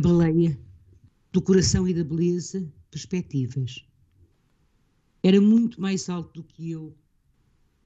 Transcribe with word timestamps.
a 0.00 0.02
baleia, 0.02 0.58
do 1.30 1.42
coração 1.42 1.86
e 1.86 1.92
da 1.92 2.02
beleza, 2.02 2.66
perspectivas. 2.90 3.84
Era 5.22 5.38
muito 5.38 5.78
mais 5.78 6.08
alto 6.08 6.40
do 6.40 6.42
que 6.42 6.70
eu, 6.70 6.96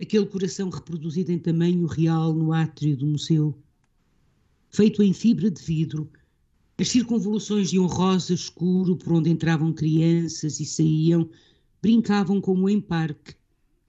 aquele 0.00 0.24
coração 0.26 0.70
reproduzido 0.70 1.32
em 1.32 1.38
tamanho 1.40 1.84
real 1.86 2.32
no 2.32 2.52
átrio 2.52 2.96
do 2.96 3.04
museu, 3.04 3.58
feito 4.70 5.02
em 5.02 5.12
fibra 5.12 5.50
de 5.50 5.60
vidro, 5.60 6.08
as 6.78 6.88
circunvoluções 6.88 7.70
de 7.70 7.80
um 7.80 7.86
rosa 7.86 8.32
escuro 8.32 8.96
por 8.96 9.14
onde 9.14 9.30
entravam 9.30 9.72
crianças 9.72 10.60
e 10.60 10.64
saíam, 10.64 11.28
brincavam 11.82 12.40
como 12.40 12.70
em 12.70 12.80
parque, 12.80 13.34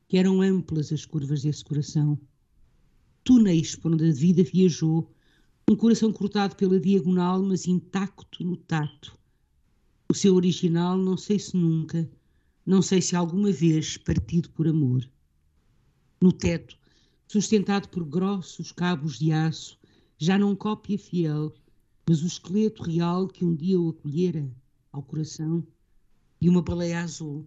que 0.08 0.18
eram 0.18 0.42
amplas 0.42 0.92
as 0.92 1.06
curvas 1.06 1.44
desse 1.44 1.64
coração. 1.64 2.20
Túneis 3.24 3.76
por 3.76 3.94
onde 3.94 4.10
a 4.10 4.12
vida 4.12 4.44
viajou, 4.44 5.15
um 5.68 5.76
coração 5.76 6.14
cortado 6.14 6.56
pela 6.56 6.80
diagonal, 6.80 7.42
mas 7.42 7.66
intacto 7.66 8.44
no 8.44 8.56
tato. 8.56 9.18
O 10.08 10.14
seu 10.14 10.36
original, 10.36 10.96
não 10.96 11.18
sei 11.18 11.40
se 11.40 11.58
nunca, 11.58 12.08
não 12.64 12.84
sei 12.84 13.02
se 13.02 13.16
alguma 13.16 13.52
vez 13.52 13.98
partido 13.98 14.48
por 14.52 14.68
amor. 14.68 15.10
No 16.22 16.32
teto, 16.32 16.78
sustentado 17.28 17.90
por 17.90 18.06
grossos 18.06 18.72
cabos 18.72 19.18
de 19.18 19.32
aço, 19.32 19.76
já 20.20 20.38
não 20.38 20.56
cópia 20.56 21.00
fiel, 21.00 21.52
mas 22.08 22.22
o 22.22 22.28
esqueleto 22.28 22.84
real 22.84 23.28
que 23.28 23.44
um 23.44 23.56
dia 23.56 23.80
o 23.80 23.90
acolhera 23.90 24.48
ao 24.92 25.02
coração 25.02 25.66
e 26.40 26.48
uma 26.48 26.62
baleia 26.62 27.02
azul. 27.02 27.44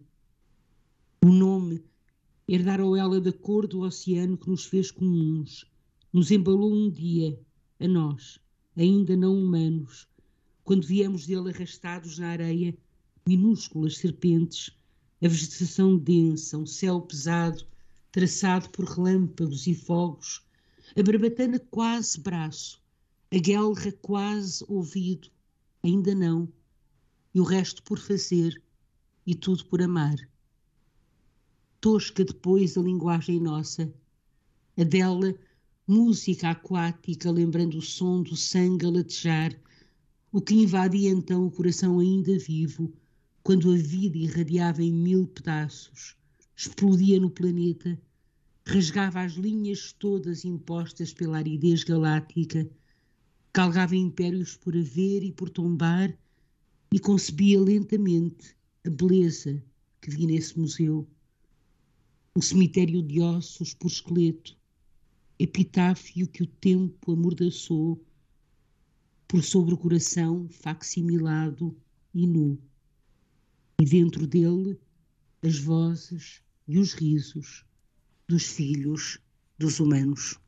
O 1.25 1.29
nome 1.29 1.85
herdaram 2.49 2.97
ela 2.97 3.21
da 3.21 3.33
cor 3.33 3.69
do 3.69 3.83
oceano 3.83 4.37
que 4.37 4.51
nos 4.51 4.65
fez 4.65 4.91
comuns, 4.91 5.65
nos 6.13 6.33
embalou 6.33 6.75
um 6.75 6.91
dia, 6.91 7.39
a 7.81 7.87
nós, 7.87 8.39
ainda 8.77 9.17
não 9.17 9.37
humanos, 9.37 10.09
quando 10.65 10.87
viemos 10.87 11.27
dele 11.27 11.51
arrastados 11.51 12.19
na 12.19 12.29
areia, 12.29 12.77
minúsculas 13.27 13.99
serpentes, 13.99 14.71
a 15.23 15.29
vegetação 15.29 15.97
densa, 15.97 16.59
um 16.59 16.67
céu 16.67 17.01
pesado, 17.01 17.67
traçado 18.13 18.69
por 18.71 18.85
relâmpagos 18.85 19.67
e 19.67 19.75
fogos, 19.75 20.43
a 20.97 21.03
barbatana 21.03 21.59
quase 21.59 22.21
braço, 22.21 22.83
a 23.31 23.39
guelra 23.39 23.93
quase 24.03 24.65
ouvido, 24.69 25.31
ainda 25.83 26.15
não, 26.15 26.49
e 27.35 27.41
o 27.41 27.45
resto 27.45 27.83
por 27.83 27.99
fazer, 27.99 28.63
e 29.27 29.35
tudo 29.35 29.65
por 29.67 29.83
amar. 29.83 30.17
Tosca 31.81 32.25
depois 32.25 32.77
a 32.77 32.83
linguagem 32.83 33.39
nossa, 33.41 33.93
a 34.77 34.85
dela 34.85 35.35
música 35.91 36.51
aquática 36.51 37.31
lembrando 37.31 37.79
o 37.79 37.83
som 37.83 38.23
do 38.23 38.37
sangue 38.37 38.85
a 38.85 38.91
latejar, 38.91 39.59
o 40.31 40.39
que 40.39 40.53
invadia 40.55 41.09
então 41.09 41.47
o 41.47 41.51
coração 41.51 41.99
ainda 41.99 42.39
vivo, 42.39 42.93
quando 43.43 43.73
a 43.73 43.77
vida 43.77 44.19
irradiava 44.19 44.83
em 44.83 44.93
mil 44.93 45.27
pedaços, 45.27 46.15
explodia 46.55 47.19
no 47.19 47.31
planeta, 47.31 47.99
rasgava 48.67 49.23
as 49.23 49.33
linhas 49.33 49.91
todas 49.99 50.45
impostas 50.45 51.15
pela 51.15 51.39
aridez 51.39 51.85
galáctica, 51.85 52.69
calgava 53.51 53.97
impérios 53.97 54.59
por 54.59 54.77
haver 54.77 55.23
e 55.23 55.33
por 55.33 55.49
tombar 55.49 56.15
e 56.93 56.99
concebia 56.99 57.59
lentamente 57.59 58.55
a 58.85 58.91
beleza 58.91 59.65
que 60.03 60.11
vi 60.11 60.27
nesse 60.27 60.59
museu. 60.59 61.09
Um 62.37 62.43
cemitério 62.43 63.03
de 63.03 63.23
ossos 63.23 63.73
por 63.73 63.87
esqueleto, 63.91 64.58
epitáfio 65.39 66.27
que 66.27 66.43
o 66.43 66.47
tempo 66.47 67.13
amordaçou 67.13 68.05
por 69.27 69.45
sobre 69.45 69.75
o 69.75 69.79
coração 69.79 70.49
facsimilado 70.49 71.77
e 72.15 72.27
nu. 72.27 72.59
E 73.81 73.85
dentro 73.85 74.27
dele 74.27 74.81
as 75.43 75.59
vozes 75.59 76.43
e 76.67 76.79
os 76.79 76.93
risos 76.95 77.65
dos 78.27 78.45
filhos 78.45 79.21
dos 79.57 79.79
humanos. 79.79 80.39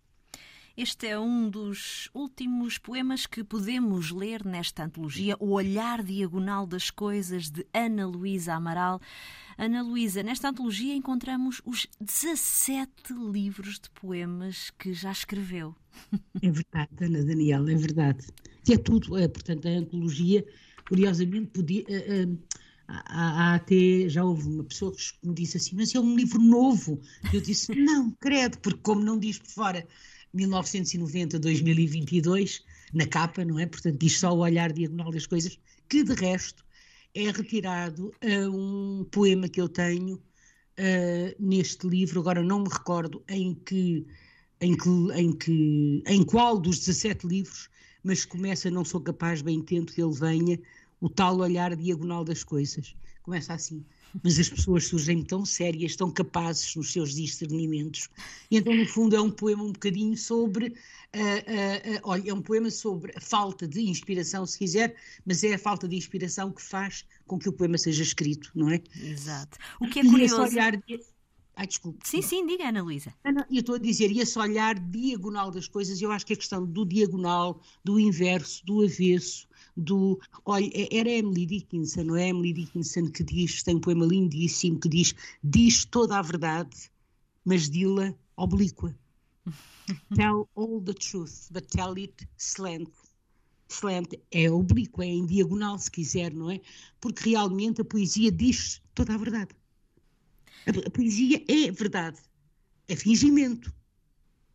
Este 0.83 1.09
é 1.09 1.19
um 1.19 1.51
dos 1.51 2.09
últimos 2.15 2.79
poemas 2.79 3.27
que 3.27 3.45
podemos 3.45 4.11
ler 4.11 4.47
nesta 4.47 4.83
antologia, 4.83 5.37
O 5.39 5.51
Olhar 5.51 6.03
Diagonal 6.03 6.67
das 6.67 6.91
Coisas, 6.91 7.51
de 7.51 7.67
Ana 7.71 8.07
Luísa 8.07 8.55
Amaral. 8.55 8.99
Ana 9.59 9.83
Luísa, 9.83 10.23
nesta 10.23 10.49
antologia 10.49 10.95
encontramos 10.95 11.61
os 11.67 11.87
17 12.01 13.13
livros 13.31 13.79
de 13.79 13.91
poemas 13.91 14.71
que 14.79 14.95
já 14.95 15.13
escreveu. 15.13 15.77
É 16.41 16.51
verdade, 16.51 16.89
Ana 16.99 17.27
Daniela, 17.27 17.71
é 17.71 17.77
verdade. 17.77 18.27
E 18.67 18.73
é 18.73 18.79
tudo, 18.79 19.19
é, 19.19 19.29
portanto, 19.29 19.69
a 19.69 19.73
antologia, 19.73 20.47
curiosamente, 20.89 21.49
podia. 21.49 21.83
Uh, 21.83 22.39
há, 22.89 23.51
há, 23.51 23.55
até 23.57 24.09
já 24.09 24.25
houve 24.25 24.49
uma 24.49 24.65
pessoa 24.65 24.93
que 24.93 25.29
me 25.29 25.35
disse 25.35 25.59
assim, 25.59 25.77
mas 25.77 25.95
é 25.95 26.01
um 26.01 26.17
livro 26.17 26.41
novo. 26.41 26.99
Eu 27.35 27.43
disse, 27.43 27.75
não, 27.75 28.11
credo, 28.13 28.57
porque 28.61 28.81
como 28.83 29.03
não 29.03 29.19
diz 29.19 29.39
por 29.39 29.49
fora 29.49 29.87
1990-2022, 30.35 32.63
na 32.93 33.07
capa, 33.07 33.45
não 33.45 33.59
é? 33.59 33.67
Portanto, 33.67 33.99
diz 33.99 34.19
só 34.19 34.33
o 34.33 34.39
olhar 34.39 34.73
diagonal 34.73 35.11
das 35.11 35.27
coisas, 35.27 35.59
que 35.89 36.03
de 36.03 36.15
resto 36.15 36.65
é 37.15 37.31
retirado 37.31 38.13
a 38.23 38.49
um 38.49 39.07
poema 39.11 39.49
que 39.49 39.61
eu 39.61 39.69
tenho 39.69 40.17
uh, 40.17 41.35
neste 41.39 41.87
livro, 41.87 42.21
agora 42.21 42.43
não 42.43 42.61
me 42.61 42.69
recordo 42.69 43.23
em 43.29 43.55
que, 43.55 44.07
em 44.61 44.77
que, 44.77 44.89
em 45.15 45.33
que, 45.33 46.03
em 46.07 46.25
qual 46.25 46.59
dos 46.59 46.79
17 46.79 47.27
livros, 47.27 47.69
mas 48.03 48.25
começa, 48.25 48.71
não 48.71 48.85
sou 48.85 49.01
capaz, 49.01 49.43
bem 49.43 49.61
tento 49.61 49.93
que 49.93 50.03
ele 50.03 50.15
venha, 50.15 50.61
o 51.01 51.09
tal 51.09 51.39
olhar 51.39 51.75
diagonal 51.75 52.25
das 52.25 52.45
coisas. 52.45 52.95
Começa 53.23 53.55
assim 53.55 53.85
mas 54.23 54.39
as 54.39 54.49
pessoas 54.49 54.87
surgem 54.87 55.23
tão 55.23 55.45
sérias, 55.45 55.97
tão 55.97 56.11
capazes 56.11 56.75
nos 56.77 56.93
seus 56.93 57.15
discernimentos. 57.15 58.09
E 58.51 58.57
então, 58.57 58.75
no 58.75 58.87
fundo, 58.87 59.17
é 59.17 59.21
um 59.21 59.31
poema 59.31 59.63
um 59.63 59.73
bocadinho 59.73 60.17
sobre. 60.17 60.69
Uh, 60.69 61.19
uh, 61.19 61.97
uh, 61.97 62.01
olha, 62.05 62.31
é 62.31 62.35
um 62.35 62.43
poema 62.43 62.71
sobre 62.71 63.13
a 63.17 63.21
falta 63.21 63.67
de 63.67 63.81
inspiração, 63.83 64.47
se 64.47 64.59
quiser, 64.59 64.95
mas 65.25 65.43
é 65.43 65.55
a 65.55 65.59
falta 65.59 65.89
de 65.89 65.97
inspiração 65.97 66.53
que 66.53 66.63
faz 66.63 67.05
com 67.27 67.39
que 67.39 67.49
o 67.49 67.53
poema 67.53 67.79
seja 67.79 68.03
escrito, 68.03 68.51
não 68.55 68.71
é? 68.71 68.81
Exato. 68.97 69.59
O 69.81 69.89
que 69.89 70.01
é 70.01 70.05
curioso. 70.05 70.57
Ai, 71.57 71.67
desculpe. 71.67 72.09
Sim, 72.09 72.23
sim, 72.23 72.47
diga, 72.47 72.69
Ana 72.69 72.83
Luísa. 72.83 73.15
Eu 73.51 73.61
estou 73.61 73.75
a 73.75 73.79
dizer, 73.79 74.11
e 74.11 74.21
esse 74.21 74.39
olhar 74.39 74.79
diagonal 74.79 75.51
das 75.51 75.69
coisas, 75.69 76.01
eu 76.01 76.11
acho 76.11 76.25
que 76.25 76.33
a 76.33 76.37
questão 76.37 76.65
do 76.65 76.87
diagonal, 76.87 77.61
do 77.85 78.01
inverso, 78.01 78.65
do 78.65 78.83
avesso, 78.83 79.47
do. 79.81 80.21
Olha, 80.45 80.71
é, 80.75 80.97
era 80.97 81.09
Emily 81.09 81.47
Dickinson, 81.47 82.05
não 82.05 82.17
é? 82.17 82.29
Emily 82.29 82.53
Dickinson 82.53 83.11
que 83.11 83.25
diz, 83.25 83.63
tem 83.63 83.77
um 83.77 83.81
poema 83.81 84.07
lindíssimo 84.07 84.79
que 84.79 84.89
diz: 84.89 85.15
diz 85.43 85.85
toda 85.85 86.19
a 86.19 86.23
verdade, 86.23 86.91
mas 87.45 87.69
dila 87.69 88.15
oblíqua. 88.37 88.95
tell 90.15 90.49
all 90.55 90.81
the 90.81 90.93
truth, 90.93 91.51
but 91.51 91.67
tell 91.69 91.95
it 91.97 92.29
slant. 92.37 92.91
Slant 93.69 94.15
é 94.33 94.51
oblíqua, 94.51 95.05
é 95.05 95.09
em 95.09 95.27
diagonal, 95.27 95.79
se 95.79 95.91
quiser, 95.91 96.33
não 96.35 96.51
é? 96.51 96.61
Porque 97.01 97.31
realmente 97.31 97.81
a 97.81 97.85
poesia 97.85 98.31
diz 98.31 98.83
toda 98.95 99.15
a 99.15 99.17
verdade. 99.17 99.51
A, 100.67 100.87
a 100.87 100.91
poesia 100.91 101.43
é 101.49 101.71
verdade, 101.71 102.19
é 102.89 102.97
fingimento 102.97 103.73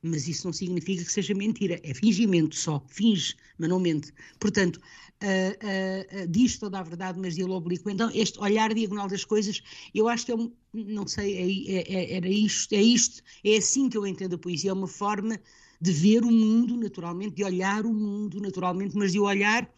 mas 0.05 0.27
isso 0.27 0.45
não 0.47 0.53
significa 0.53 1.03
que 1.03 1.11
seja 1.11 1.33
mentira, 1.33 1.79
é 1.83 1.93
fingimento 1.93 2.55
só, 2.55 2.83
finge, 2.87 3.35
mas 3.57 3.69
não 3.69 3.79
mente. 3.79 4.13
Portanto, 4.39 4.77
uh, 4.77 6.23
uh, 6.23 6.27
diz 6.27 6.57
toda 6.57 6.79
a 6.79 6.83
verdade, 6.83 7.19
mas 7.19 7.37
ele 7.37 7.51
oblíquo. 7.51 7.89
Então, 7.89 8.09
este 8.13 8.39
olhar 8.39 8.73
diagonal 8.73 9.07
das 9.07 9.25
coisas, 9.25 9.61
eu 9.93 10.07
acho 10.07 10.25
que 10.25 10.31
é 10.31 10.35
um, 10.35 10.51
não 10.73 11.07
sei, 11.07 11.67
é, 11.67 11.71
é, 11.71 11.93
é, 11.93 12.17
era 12.17 12.29
isto, 12.29 12.73
é 12.73 12.81
isto, 12.81 13.23
é 13.43 13.57
assim 13.57 13.89
que 13.89 13.97
eu 13.97 14.05
entendo 14.05 14.35
a 14.35 14.39
poesia, 14.39 14.71
é 14.71 14.73
uma 14.73 14.87
forma 14.87 15.39
de 15.81 15.91
ver 15.91 16.23
o 16.23 16.31
mundo 16.31 16.77
naturalmente, 16.77 17.35
de 17.35 17.43
olhar 17.43 17.85
o 17.85 17.93
mundo 17.93 18.39
naturalmente, 18.39 18.95
mas 18.95 19.11
de 19.11 19.19
olhar 19.19 19.69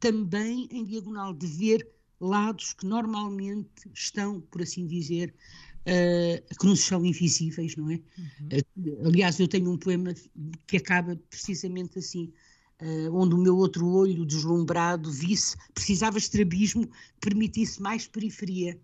também 0.00 0.68
em 0.70 0.84
diagonal, 0.84 1.32
de 1.32 1.46
ver 1.46 1.88
lados 2.20 2.72
que 2.72 2.86
normalmente 2.86 3.90
estão, 3.94 4.40
por 4.40 4.62
assim 4.62 4.86
dizer, 4.86 5.34
uh, 5.86 6.56
que 6.58 6.66
nos 6.66 6.80
são 6.80 7.04
invisíveis, 7.04 7.76
não 7.76 7.90
é? 7.90 7.94
Uhum. 7.94 8.48
Uh, 8.76 9.06
aliás, 9.06 9.38
eu 9.38 9.48
tenho 9.48 9.70
um 9.70 9.78
poema 9.78 10.14
que 10.66 10.76
acaba 10.76 11.16
precisamente 11.30 11.98
assim, 11.98 12.32
uh, 12.82 13.14
onde 13.14 13.34
o 13.34 13.38
meu 13.38 13.56
outro 13.56 13.86
olho 13.86 14.26
deslumbrado 14.26 15.10
visse, 15.10 15.56
precisava 15.72 16.18
estrabismo 16.18 16.86
que 16.86 16.92
permitisse 17.20 17.80
mais 17.80 18.06
periferia. 18.06 18.78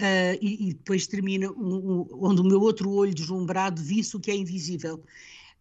Uh, 0.00 0.34
e, 0.40 0.70
e, 0.70 0.74
depois 0.74 1.06
termina 1.06 1.48
um, 1.52 2.00
um, 2.00 2.08
onde 2.20 2.40
o 2.40 2.44
meu 2.44 2.60
outro 2.60 2.90
olho 2.90 3.14
deslumbrado 3.14 3.80
visse 3.80 4.16
o 4.16 4.20
que 4.20 4.30
é 4.30 4.36
invisível. 4.36 5.02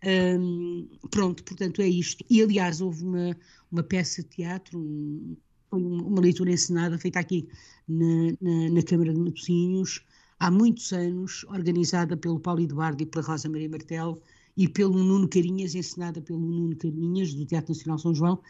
Um, 0.05 0.87
pronto, 1.11 1.43
portanto 1.43 1.81
é 1.81 1.87
isto. 1.87 2.25
E 2.29 2.41
aliás, 2.41 2.81
houve 2.81 3.03
uma, 3.03 3.37
uma 3.71 3.83
peça 3.83 4.23
de 4.23 4.29
teatro, 4.29 4.79
um, 4.79 5.37
uma 5.71 6.19
leitura 6.19 6.51
encenada 6.51 6.97
feita 6.97 7.19
aqui 7.19 7.47
na, 7.87 8.31
na, 8.41 8.69
na 8.71 8.81
Câmara 8.81 9.13
de 9.13 9.19
Matosinhos, 9.19 10.03
há 10.43 10.51
muitos 10.51 10.91
anos, 10.91 11.45
organizada 11.45 12.17
pelo 12.17 12.37
Paulo 12.37 12.59
Eduardo 12.59 13.01
e 13.01 13.05
pela 13.05 13.23
Rosa 13.25 13.47
Maria 13.47 13.69
Martel 13.69 14.21
e 14.57 14.67
pelo 14.67 15.01
Nuno 15.01 15.29
Carinhas, 15.29 15.73
encenada 15.73 16.21
pelo 16.21 16.37
Nuno 16.39 16.75
Carinhas, 16.75 17.33
do 17.33 17.45
Teatro 17.45 17.73
Nacional 17.73 17.97
São 17.97 18.13
João, 18.13 18.41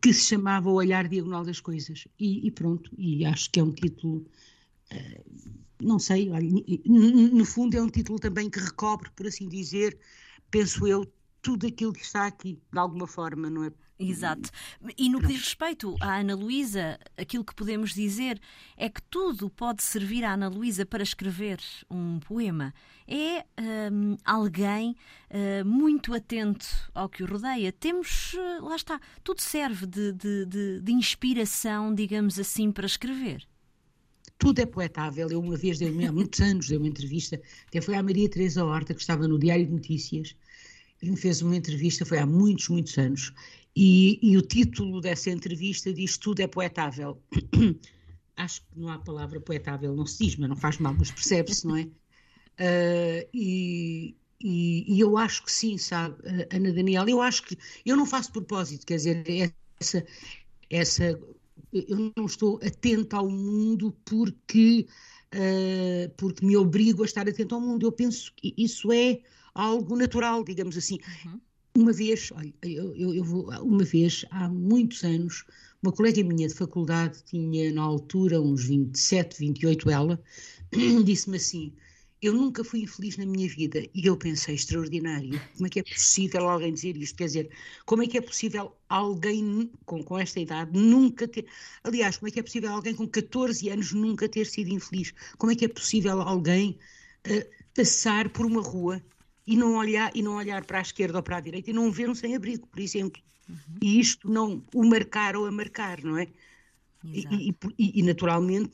que 0.00 0.10
se 0.14 0.22
chamava 0.22 0.70
O 0.70 0.74
Olhar 0.74 1.06
Diagonal 1.06 1.44
das 1.44 1.60
Coisas. 1.60 2.08
E, 2.18 2.46
e 2.46 2.50
pronto, 2.50 2.90
e 2.96 3.26
acho 3.26 3.50
que 3.50 3.60
é 3.60 3.62
um 3.62 3.72
título. 3.72 4.24
Uh, 4.90 5.52
não 5.82 5.98
sei, 5.98 6.30
olha, 6.30 6.48
no 6.86 7.44
fundo 7.44 7.76
é 7.76 7.82
um 7.82 7.90
título 7.90 8.18
também 8.18 8.48
que 8.48 8.58
recobre, 8.58 9.10
por 9.14 9.26
assim 9.26 9.50
dizer, 9.50 9.98
penso 10.50 10.86
eu, 10.86 11.06
tudo 11.48 11.66
aquilo 11.66 11.94
que 11.94 12.02
está 12.02 12.26
aqui, 12.26 12.60
de 12.70 12.78
alguma 12.78 13.06
forma, 13.06 13.48
não 13.48 13.64
é? 13.64 13.72
Exato. 13.98 14.50
E 14.98 15.08
no 15.08 15.18
que 15.18 15.28
diz 15.28 15.38
respeito 15.38 15.96
à 15.98 16.18
Ana 16.18 16.34
Luísa, 16.34 17.00
aquilo 17.16 17.42
que 17.42 17.54
podemos 17.54 17.94
dizer 17.94 18.38
é 18.76 18.90
que 18.90 19.00
tudo 19.04 19.48
pode 19.48 19.82
servir 19.82 20.24
à 20.24 20.34
Ana 20.34 20.48
Luísa 20.48 20.84
para 20.84 21.02
escrever 21.02 21.58
um 21.90 22.20
poema. 22.20 22.74
É 23.06 23.46
um, 23.90 24.18
alguém 24.26 24.94
uh, 25.30 25.64
muito 25.64 26.12
atento 26.12 26.66
ao 26.94 27.08
que 27.08 27.22
o 27.22 27.26
rodeia. 27.26 27.72
Temos, 27.72 28.34
uh, 28.34 28.66
lá 28.66 28.76
está, 28.76 29.00
tudo 29.24 29.40
serve 29.40 29.86
de, 29.86 30.12
de, 30.12 30.44
de, 30.44 30.80
de 30.82 30.92
inspiração, 30.92 31.94
digamos 31.94 32.38
assim, 32.38 32.70
para 32.70 32.84
escrever 32.84 33.48
tudo 34.38 34.60
é 34.60 34.66
poetável. 34.66 35.28
Eu 35.28 35.40
uma 35.40 35.56
vez, 35.56 35.78
dei, 35.78 35.88
há 36.06 36.12
muitos 36.12 36.40
anos, 36.40 36.68
dei 36.68 36.78
uma 36.78 36.86
entrevista, 36.86 37.40
até 37.66 37.80
foi 37.80 37.96
à 37.96 38.02
Maria 38.02 38.30
Teresa 38.30 38.64
Horta, 38.64 38.94
que 38.94 39.00
estava 39.00 39.26
no 39.26 39.38
Diário 39.38 39.66
de 39.66 39.72
Notícias, 39.72 40.36
me 41.02 41.16
fez 41.16 41.42
uma 41.42 41.56
entrevista, 41.56 42.04
foi 42.04 42.18
há 42.18 42.26
muitos, 42.26 42.68
muitos 42.68 42.96
anos, 42.98 43.32
e, 43.74 44.18
e 44.22 44.36
o 44.36 44.42
título 44.42 45.00
dessa 45.00 45.30
entrevista 45.30 45.92
diz 45.92 46.16
Tudo 46.16 46.40
é 46.40 46.46
poetável. 46.46 47.22
Acho 48.36 48.60
que 48.62 48.66
não 48.76 48.88
há 48.88 48.98
palavra 48.98 49.40
poetável, 49.40 49.94
não 49.94 50.06
se 50.06 50.24
diz, 50.24 50.36
mas 50.36 50.48
não 50.48 50.56
faz 50.56 50.78
mal, 50.78 50.94
mas 50.96 51.10
percebe-se, 51.10 51.66
não 51.66 51.76
é? 51.76 51.82
Uh, 51.82 53.28
e, 53.34 54.16
e, 54.40 54.94
e, 54.96 55.00
eu 55.00 55.16
acho 55.18 55.44
que 55.44 55.50
sim, 55.50 55.76
sabe, 55.76 56.16
Ana 56.52 56.72
Daniela, 56.72 57.10
eu 57.10 57.20
acho 57.20 57.42
que, 57.42 57.58
eu 57.84 57.96
não 57.96 58.06
faço 58.06 58.32
propósito, 58.32 58.86
quer 58.86 58.96
dizer, 58.96 59.52
essa, 59.80 60.06
essa 60.70 61.18
eu 61.72 62.12
não 62.16 62.26
estou 62.26 62.60
atenta 62.64 63.16
ao 63.16 63.28
mundo 63.28 63.92
porque, 64.04 64.86
uh, 65.34 66.08
porque 66.16 66.46
me 66.46 66.56
obrigo 66.56 67.02
a 67.02 67.06
estar 67.06 67.28
atento 67.28 67.54
ao 67.54 67.60
mundo, 67.60 67.86
eu 67.86 67.92
penso 67.92 68.32
que 68.36 68.54
isso 68.56 68.92
é 68.92 69.20
algo 69.58 69.96
natural, 69.96 70.44
digamos 70.44 70.76
assim. 70.76 70.98
Uhum. 71.24 71.40
Uma 71.76 71.92
vez, 71.92 72.30
olha, 72.32 72.52
eu, 72.62 72.94
eu, 72.96 73.14
eu 73.14 73.24
vou, 73.24 73.50
uma 73.62 73.84
vez, 73.84 74.24
há 74.30 74.48
muitos 74.48 75.02
anos, 75.04 75.44
uma 75.82 75.92
colega 75.92 76.22
minha 76.22 76.48
de 76.48 76.54
faculdade 76.54 77.22
tinha 77.24 77.72
na 77.72 77.82
altura 77.82 78.40
uns 78.40 78.64
27, 78.64 79.38
28 79.38 79.90
ela, 79.90 80.22
disse-me 81.04 81.36
assim, 81.36 81.72
eu 82.20 82.32
nunca 82.32 82.64
fui 82.64 82.82
infeliz 82.82 83.16
na 83.16 83.26
minha 83.26 83.48
vida 83.48 83.84
e 83.94 84.06
eu 84.06 84.16
pensei, 84.16 84.54
extraordinário, 84.54 85.40
como 85.54 85.66
é 85.66 85.70
que 85.70 85.80
é 85.80 85.82
possível 85.82 86.48
alguém 86.48 86.72
dizer 86.72 86.96
isto? 86.96 87.16
Quer 87.16 87.26
dizer, 87.26 87.50
como 87.84 88.02
é 88.02 88.06
que 88.06 88.18
é 88.18 88.20
possível 88.20 88.76
alguém 88.88 89.70
com, 89.84 90.02
com 90.02 90.18
esta 90.18 90.40
idade 90.40 90.76
nunca 90.76 91.28
ter. 91.28 91.46
Aliás, 91.84 92.16
como 92.16 92.28
é 92.28 92.30
que 92.32 92.40
é 92.40 92.42
possível 92.42 92.72
alguém 92.72 92.94
com 92.94 93.06
14 93.06 93.68
anos 93.70 93.92
nunca 93.92 94.28
ter 94.28 94.46
sido 94.46 94.70
infeliz? 94.70 95.12
Como 95.36 95.52
é 95.52 95.54
que 95.54 95.64
é 95.64 95.68
possível 95.68 96.20
alguém 96.20 96.78
uh, 97.26 97.48
passar 97.74 98.28
por 98.30 98.46
uma 98.46 98.62
rua 98.62 99.00
e 99.48 99.56
não 99.56 99.76
olhar 99.76 100.10
e 100.14 100.20
não 100.20 100.36
olhar 100.36 100.62
para 100.66 100.78
a 100.78 100.82
esquerda 100.82 101.16
ou 101.16 101.22
para 101.22 101.38
a 101.38 101.40
direita 101.40 101.70
e 101.70 101.72
não 101.72 101.90
ver 101.90 102.10
um 102.10 102.14
sem-abrigo, 102.14 102.66
por 102.66 102.80
exemplo. 102.80 103.22
Uhum. 103.48 103.56
E 103.80 103.98
isto 103.98 104.30
não 104.30 104.62
o 104.74 104.84
marcar 104.84 105.34
ou 105.34 105.46
a 105.46 105.50
marcar, 105.50 106.04
não 106.04 106.18
é? 106.18 106.28
E, 107.04 107.54
e, 107.78 108.00
e, 108.00 108.02
naturalmente 108.02 108.72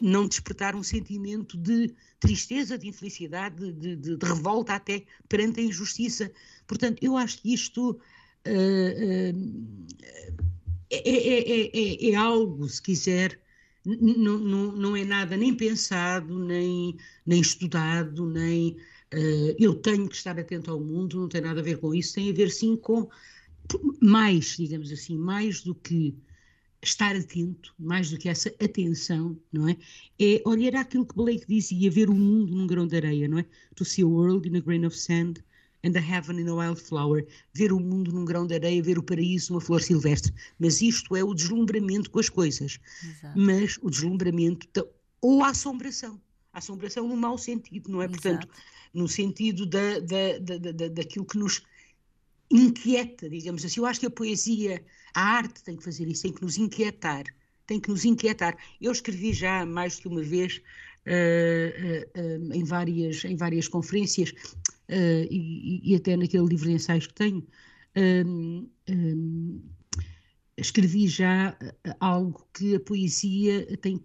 não 0.00 0.28
despertar 0.28 0.76
um 0.76 0.82
sentimento 0.82 1.56
de 1.56 1.92
tristeza, 2.20 2.78
de 2.78 2.86
infelicidade, 2.86 3.72
de, 3.72 3.96
de, 3.96 4.16
de, 4.16 4.26
revolta 4.26 4.74
até 4.74 5.02
perante 5.28 5.58
a 5.58 5.64
injustiça. 5.64 6.30
Portanto, 6.66 7.02
eu 7.02 7.16
acho 7.16 7.40
que 7.40 7.52
isto 7.52 7.90
uh, 7.90 7.96
uh, 7.96 9.86
é, 10.90 11.10
é, 11.10 11.70
é, 11.74 12.10
é, 12.10 12.14
algo, 12.14 12.68
se 12.68 12.82
quiser, 12.82 13.40
não, 13.84 14.38
não, 14.38 14.72
não 14.72 14.96
é 14.96 15.04
nada 15.04 15.34
nem 15.36 15.54
pensado, 15.54 16.38
nem, 16.38 16.96
nem 17.26 17.40
estudado, 17.40 18.26
nem 18.26 18.76
eu 19.58 19.74
tenho 19.74 20.08
que 20.08 20.16
estar 20.16 20.38
atento 20.38 20.70
ao 20.70 20.80
mundo, 20.80 21.20
não 21.20 21.28
tem 21.28 21.40
nada 21.40 21.60
a 21.60 21.62
ver 21.62 21.78
com 21.78 21.94
isso, 21.94 22.14
tem 22.14 22.30
a 22.30 22.34
ver 22.34 22.50
sim 22.50 22.76
com 22.76 23.08
mais, 24.00 24.56
digamos 24.56 24.90
assim, 24.90 25.16
mais 25.16 25.62
do 25.62 25.74
que 25.74 26.14
estar 26.82 27.14
atento, 27.14 27.72
mais 27.78 28.10
do 28.10 28.18
que 28.18 28.28
essa 28.28 28.48
atenção, 28.60 29.38
não 29.52 29.68
é? 29.68 29.76
É 30.18 30.42
olhar 30.44 30.74
aquilo 30.74 31.06
que 31.06 31.14
Blake 31.14 31.46
dizia, 31.48 31.90
ver 31.90 32.10
o 32.10 32.14
mundo 32.14 32.54
num 32.54 32.66
grão 32.66 32.86
de 32.86 32.96
areia, 32.96 33.28
não 33.28 33.38
é? 33.38 33.46
To 33.76 33.84
see 33.84 34.02
a 34.02 34.06
world 34.06 34.48
in 34.48 34.56
a 34.56 34.60
grain 34.60 34.84
of 34.84 34.96
sand 34.96 35.34
and 35.84 35.96
a 35.96 36.00
heaven 36.00 36.40
in 36.40 36.48
a 36.48 36.54
wildflower. 36.54 37.24
Ver 37.54 37.72
o 37.72 37.78
mundo 37.78 38.12
num 38.12 38.24
grão 38.24 38.46
de 38.46 38.54
areia, 38.54 38.82
ver 38.82 38.98
o 38.98 39.02
paraíso 39.02 39.52
numa 39.52 39.60
flor 39.60 39.80
silvestre. 39.80 40.32
Mas 40.58 40.82
isto 40.82 41.14
é 41.14 41.22
o 41.22 41.34
deslumbramento 41.34 42.10
com 42.10 42.18
as 42.18 42.28
coisas. 42.28 42.80
Exato. 43.02 43.38
Mas 43.38 43.78
o 43.80 43.88
deslumbramento, 43.88 44.66
ou 45.20 45.44
a 45.44 45.50
assombração. 45.50 46.20
A 46.52 46.58
assombração 46.58 47.08
no 47.08 47.16
mau 47.16 47.38
sentido, 47.38 47.90
não 47.90 48.02
é? 48.02 48.06
Exato. 48.06 48.22
Portanto, 48.22 48.48
no 48.92 49.08
sentido 49.08 49.66
da, 49.66 50.00
da, 50.00 50.38
da, 50.38 50.72
da, 50.72 50.88
daquilo 50.88 51.24
que 51.24 51.38
nos 51.38 51.62
inquieta, 52.52 53.28
digamos 53.28 53.64
assim. 53.64 53.80
Eu 53.80 53.86
acho 53.86 54.00
que 54.00 54.06
a 54.06 54.10
poesia, 54.10 54.84
a 55.14 55.22
arte 55.22 55.62
tem 55.64 55.76
que 55.76 55.84
fazer 55.84 56.06
isso, 56.06 56.22
tem 56.22 56.32
que 56.32 56.42
nos 56.42 56.58
inquietar, 56.58 57.24
tem 57.66 57.80
que 57.80 57.88
nos 57.88 58.04
inquietar. 58.04 58.56
Eu 58.80 58.92
escrevi 58.92 59.32
já 59.32 59.64
mais 59.64 59.98
de 59.98 60.06
uma 60.06 60.22
vez 60.22 60.60
uh, 61.06 62.20
uh, 62.20 62.50
uh, 62.50 62.54
em, 62.54 62.64
várias, 62.64 63.24
em 63.24 63.36
várias 63.36 63.66
conferências 63.68 64.32
e, 64.88 65.80
e, 65.82 65.94
até 65.94 66.16
naquele 66.16 66.44
livro 66.44 66.68
de 66.68 66.74
ensaios 66.74 67.06
que 67.06 67.14
tenho, 67.14 67.46
escrevi 70.54 71.08
já 71.08 71.56
algo 71.98 72.46
que 72.52 72.74
a 72.74 72.80
poesia 72.80 73.64
tem, 73.78 74.04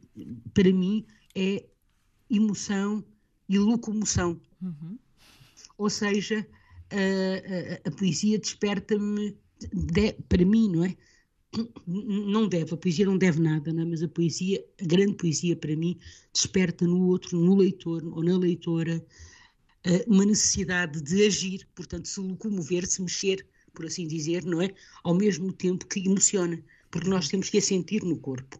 para 0.53 0.71
mim, 0.71 1.05
é 1.35 1.65
emoção 2.29 3.03
e 3.47 3.57
locomoção. 3.57 4.39
Uhum. 4.61 4.97
Ou 5.77 5.89
seja, 5.89 6.47
a, 6.91 7.87
a, 7.87 7.89
a 7.89 7.91
poesia 7.91 8.39
desperta-me, 8.39 9.37
de, 9.73 10.13
para 10.27 10.45
mim, 10.45 10.69
não 10.69 10.85
é? 10.85 10.95
Não 11.87 12.47
deve, 12.47 12.73
a 12.73 12.77
poesia 12.77 13.05
não 13.05 13.17
deve 13.17 13.39
nada, 13.41 13.71
não 13.71 13.81
é? 13.81 13.85
mas 13.85 14.03
a 14.03 14.07
poesia, 14.07 14.63
a 14.81 14.85
grande 14.85 15.13
poesia 15.13 15.55
para 15.55 15.75
mim, 15.75 15.97
desperta 16.33 16.85
no 16.85 17.07
outro, 17.07 17.39
no 17.39 17.55
leitor 17.55 18.03
ou 18.05 18.23
na 18.23 18.37
leitora, 18.37 19.03
uma 20.07 20.25
necessidade 20.25 21.01
de 21.01 21.25
agir, 21.25 21.67
portanto, 21.73 22.07
se 22.07 22.19
locomover, 22.19 22.85
se 22.85 23.01
mexer, 23.01 23.45
por 23.73 23.85
assim 23.85 24.07
dizer, 24.07 24.43
não 24.43 24.61
é? 24.61 24.73
Ao 25.03 25.13
mesmo 25.13 25.53
tempo 25.53 25.85
que 25.85 26.05
emociona, 26.05 26.61
porque 26.91 27.09
nós 27.09 27.27
temos 27.27 27.49
que 27.49 27.57
a 27.57 27.61
sentir 27.61 28.03
no 28.03 28.17
corpo. 28.17 28.59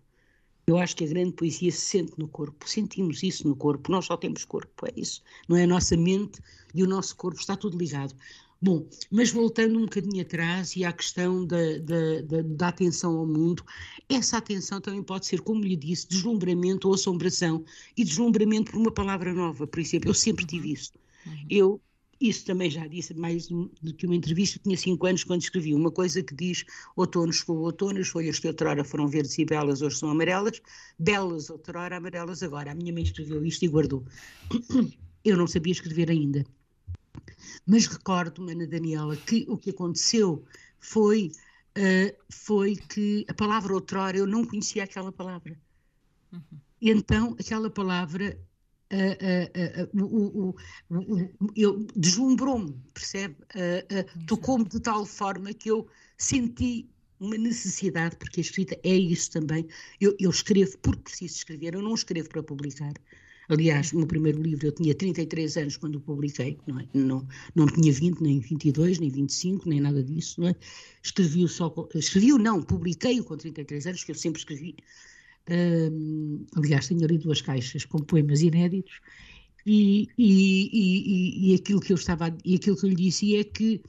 Eu 0.67 0.77
acho 0.77 0.97
que 0.97 1.05
a 1.05 1.07
grande 1.07 1.31
poesia 1.31 1.71
se 1.71 1.79
sente 1.79 2.11
no 2.17 2.27
corpo, 2.27 2.67
sentimos 2.67 3.23
isso 3.23 3.47
no 3.47 3.55
corpo, 3.55 3.89
nós 3.89 4.05
só 4.05 4.17
temos 4.17 4.43
corpo, 4.43 4.85
é 4.85 4.91
isso. 4.97 5.23
Não 5.47 5.55
é 5.55 5.63
a 5.63 5.67
nossa 5.67 5.95
mente 5.95 6.41
e 6.75 6.83
o 6.83 6.87
nosso 6.87 7.15
corpo, 7.15 7.39
está 7.39 7.55
tudo 7.55 7.77
ligado. 7.77 8.13
Bom, 8.61 8.85
mas 9.09 9.31
voltando 9.31 9.77
um 9.77 9.83
bocadinho 9.83 10.21
atrás 10.21 10.75
e 10.75 10.83
à 10.83 10.91
questão 10.91 11.45
da, 11.45 11.77
da, 11.77 12.21
da, 12.21 12.41
da, 12.41 12.67
atenção 12.67 13.17
ao 13.17 13.25
mundo, 13.25 13.63
essa 14.09 14.37
atenção 14.37 14.81
também 14.81 15.01
pode 15.01 15.25
ser, 15.25 15.39
como 15.39 15.63
lhe 15.63 15.75
disse, 15.75 16.09
deslumbramento 16.09 16.89
ou 16.89 16.95
assombração, 16.95 17.63
e 17.95 18.03
deslumbramento 18.03 18.71
por 18.71 18.79
uma 18.79 18.91
palavra 18.91 19.33
nova, 19.33 19.65
por 19.65 19.79
exemplo, 19.79 20.09
eu 20.09 20.13
sempre 20.13 20.45
tive 20.45 20.73
isso. 20.73 20.91
Uhum. 21.25 21.45
Eu 21.49 21.81
isso 22.19 22.45
também 22.45 22.69
já 22.69 22.87
disse 22.87 23.13
mais 23.13 23.47
do 23.47 23.93
que 23.95 24.05
uma 24.05 24.15
entrevista, 24.15 24.59
tinha 24.63 24.75
cinco 24.77 25.05
anos 25.05 25.23
quando 25.23 25.41
escrevi 25.41 25.75
uma 25.75 25.91
coisa 25.91 26.23
que 26.23 26.33
diz 26.33 26.65
outono 26.95 27.31
chegou 27.31 27.59
outono, 27.59 27.99
as 27.99 28.07
folhas 28.07 28.39
que 28.39 28.47
outrora 28.47 28.83
foram 28.83 29.07
verdes 29.07 29.37
e 29.37 29.45
belas 29.45 29.81
hoje 29.81 29.97
são 29.97 30.09
amarelas, 30.09 30.61
belas 30.97 31.49
outrora, 31.49 31.97
amarelas 31.97 32.41
agora. 32.41 32.71
A 32.71 32.75
minha 32.75 32.91
mãe 32.91 33.03
escreveu 33.03 33.45
isto 33.45 33.63
e 33.63 33.67
guardou. 33.67 34.03
Eu 35.23 35.37
não 35.37 35.45
sabia 35.45 35.73
escrever 35.73 36.09
ainda. 36.09 36.45
Mas 37.65 37.85
recordo-me, 37.85 38.53
Ana 38.53 38.65
Daniela, 38.65 39.15
que 39.15 39.45
o 39.47 39.57
que 39.57 39.71
aconteceu 39.71 40.43
foi, 40.79 41.31
uh, 41.77 42.15
foi 42.29 42.75
que 42.75 43.25
a 43.27 43.33
palavra 43.33 43.73
outrora, 43.73 44.17
eu 44.17 44.25
não 44.25 44.45
conhecia 44.45 44.83
aquela 44.83 45.11
palavra. 45.11 45.57
Uhum. 46.31 46.41
E 46.81 46.91
então 46.91 47.35
aquela 47.39 47.69
palavra 47.69 48.39
uh, 48.93 49.87
uh, 49.93 50.99
uh, 50.99 51.87
deslumbrou-me, 51.95 52.75
percebe? 52.93 53.35
Tocou-me 54.27 54.65
de 54.65 54.79
tal 54.79 55.05
forma 55.05 55.53
que 55.53 55.69
eu 55.69 55.87
senti 56.17 56.89
uma 57.19 57.37
necessidade, 57.37 58.15
porque 58.17 58.39
a 58.39 58.43
escrita 58.43 58.79
é 58.83 58.95
isso 58.95 59.31
também. 59.31 59.67
Eu, 59.99 60.15
eu, 60.19 60.29
escrevo 60.29 60.77
porque 60.79 61.03
preciso 61.03 61.35
escrever, 61.35 61.73
eu 61.73 61.81
não 61.81 61.95
escrevo 61.95 62.29
para 62.29 62.43
publicar. 62.43 62.93
Aliás, 63.49 63.93
o 63.93 63.97
meu 63.97 64.07
primeiro 64.07 64.41
livro 64.41 64.67
eu 64.67 64.71
tinha 64.73 64.93
33 64.93 65.57
anos 65.57 65.77
quando 65.77 65.95
o 65.95 66.01
publiquei, 66.01 66.57
não, 66.67 66.79
é? 66.79 66.87
não, 66.93 67.27
não 67.55 67.65
tinha 67.65 67.93
20, 67.93 68.19
nem 68.19 68.39
22, 68.39 68.99
nem 68.99 69.09
25, 69.09 69.69
nem 69.69 69.79
nada 69.79 70.03
disso, 70.03 70.41
não 70.41 70.49
é? 70.49 70.55
Escrevi-o 71.01 71.47
só, 71.47 71.73
escrevi-o 71.95 72.37
não, 72.37 72.61
publiquei-o 72.61 73.23
com 73.23 73.37
33 73.37 73.87
anos, 73.87 74.03
que 74.03 74.11
eu 74.11 74.15
sempre 74.15 74.39
escrevi 74.39 74.75
Uh, 75.49 76.45
aliás, 76.55 76.87
tenho 76.87 77.03
ali 77.05 77.17
duas 77.17 77.41
caixas 77.41 77.85
com 77.85 77.99
poemas 77.99 78.41
inéditos, 78.41 78.99
e, 79.65 80.07
e, 80.17 80.69
e, 80.73 81.51
e, 81.51 81.55
aquilo 81.55 81.79
que 81.81 81.91
eu 81.93 81.97
estava 81.97 82.35
e 82.45 82.55
aquilo 82.55 82.77
que 82.77 82.85
eu 82.85 82.89
lhe 82.89 82.95
disse 82.95 83.35
é 83.35 83.43
que 83.43 83.81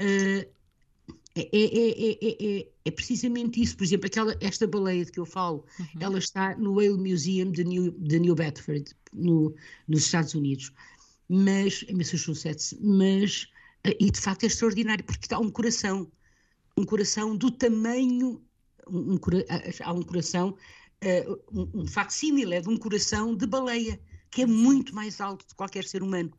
uh, 0.00 0.58
É, 1.34 1.48
é, 1.52 2.18
é, 2.20 2.68
é, 2.84 2.90
precisamente 2.90 3.60
isso. 3.62 3.76
Por 3.76 3.84
exemplo, 3.84 4.06
aquela, 4.06 4.36
esta 4.40 4.66
baleia 4.66 5.04
de 5.04 5.12
que 5.12 5.20
eu 5.20 5.26
falo, 5.26 5.64
uhum. 5.78 5.86
ela 6.00 6.18
está 6.18 6.56
no 6.56 6.74
Whale 6.74 6.98
Museum 6.98 7.52
de 7.52 7.62
New, 7.62 7.92
de 7.92 8.18
New 8.18 8.34
Bedford, 8.34 8.90
no, 9.12 9.54
nos 9.86 10.00
Estados 10.06 10.34
Unidos, 10.34 10.72
mas, 11.28 11.84
em 11.88 11.94
Massachusetts. 11.94 12.76
Mas, 12.80 13.46
e 13.84 14.10
de 14.10 14.20
facto 14.20 14.44
é 14.44 14.46
extraordinário, 14.46 15.04
porque 15.04 15.26
está 15.26 15.38
um 15.38 15.50
coração, 15.50 16.10
um 16.76 16.84
coração 16.84 17.36
do 17.36 17.50
tamanho, 17.52 18.42
um, 18.88 19.14
um, 19.14 19.18
há 19.84 19.92
um 19.92 20.02
coração, 20.02 20.56
uh, 21.04 21.40
um, 21.52 21.82
um 21.82 21.86
facsímile 21.86 22.54
é 22.54 22.60
de 22.60 22.68
um 22.68 22.76
coração 22.76 23.34
de 23.34 23.46
baleia, 23.46 24.00
que 24.30 24.42
é 24.42 24.46
muito 24.46 24.94
mais 24.94 25.20
alto 25.20 25.46
de 25.46 25.54
qualquer 25.54 25.84
ser 25.84 26.02
humano. 26.02 26.32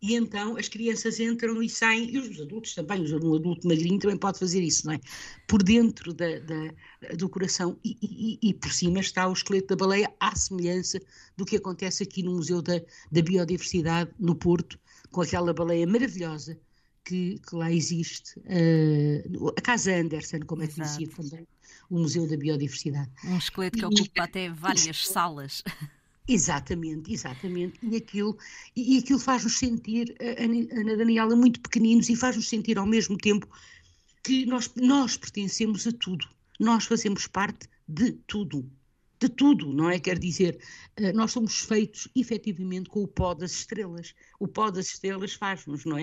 E 0.00 0.14
então 0.14 0.56
as 0.56 0.68
crianças 0.68 1.18
entram 1.18 1.62
e 1.62 1.68
saem, 1.68 2.10
e 2.14 2.18
os 2.18 2.40
adultos 2.40 2.74
também, 2.74 3.00
um 3.00 3.34
adulto 3.34 3.66
magrinho 3.66 3.98
também 3.98 4.16
pode 4.16 4.38
fazer 4.38 4.62
isso, 4.62 4.86
não 4.86 4.92
é? 4.92 5.00
Por 5.48 5.62
dentro 5.62 6.12
da, 6.12 6.38
da, 6.40 7.14
do 7.16 7.28
coração. 7.28 7.78
E, 7.82 7.96
e, 8.02 8.50
e, 8.50 8.54
por 8.54 8.70
cima 8.72 9.00
está 9.00 9.26
o 9.26 9.32
esqueleto 9.32 9.68
da 9.68 9.76
baleia, 9.76 10.12
à 10.20 10.36
semelhança 10.36 11.00
do 11.36 11.46
que 11.46 11.56
acontece 11.56 12.02
aqui 12.02 12.22
no 12.22 12.34
Museu 12.34 12.60
da, 12.60 12.78
da 13.10 13.22
Biodiversidade, 13.22 14.10
no 14.18 14.34
Porto, 14.34 14.78
com 15.10 15.22
aquela 15.22 15.54
baleia 15.54 15.86
maravilhosa 15.86 16.58
que, 17.06 17.38
que 17.38 17.54
lá 17.54 17.72
existe, 17.72 18.38
uh, 18.40 19.48
a 19.56 19.60
Casa 19.60 19.94
Anderson, 19.94 20.40
como 20.40 20.64
é 20.64 20.68
conhecido 20.68 21.14
também, 21.14 21.46
o 21.90 21.98
Museu 21.98 22.28
da 22.28 22.36
Biodiversidade. 22.36 23.10
Um 23.24 23.38
esqueleto 23.38 23.78
que 23.78 23.84
e, 23.84 23.86
ocupa 23.86 24.24
até 24.24 24.50
várias 24.50 25.06
salas. 25.06 25.62
Exatamente, 26.28 27.12
exatamente. 27.12 27.78
E 27.82 27.94
aquilo, 27.94 28.36
e, 28.74 28.98
aquilo 28.98 29.18
faz-nos 29.20 29.58
sentir, 29.58 30.16
Ana 30.20 30.96
Daniela, 30.96 31.36
muito 31.36 31.60
pequeninos 31.60 32.08
e 32.08 32.16
faz-nos 32.16 32.48
sentir 32.48 32.78
ao 32.78 32.84
mesmo 32.84 33.16
tempo 33.16 33.48
que 34.24 34.44
nós, 34.44 34.68
nós 34.74 35.16
pertencemos 35.16 35.86
a 35.86 35.92
tudo. 35.92 36.26
Nós 36.58 36.84
fazemos 36.84 37.28
parte 37.28 37.68
de 37.86 38.10
tudo. 38.26 38.68
De 39.18 39.28
tudo, 39.28 39.72
não 39.72 39.88
é? 39.88 39.98
Quer 39.98 40.18
dizer, 40.18 40.58
eh, 40.96 41.12
nós 41.12 41.32
somos 41.32 41.60
feitos 41.60 42.08
efetivamente 42.14 42.90
com 42.90 43.02
o 43.02 43.08
pó 43.08 43.32
das 43.32 43.52
estrelas. 43.52 44.14
O 44.38 44.46
pó 44.46 44.70
das 44.70 44.88
estrelas 44.88 45.32
faz-nos, 45.32 45.84
não 45.86 45.96
é? 45.96 46.02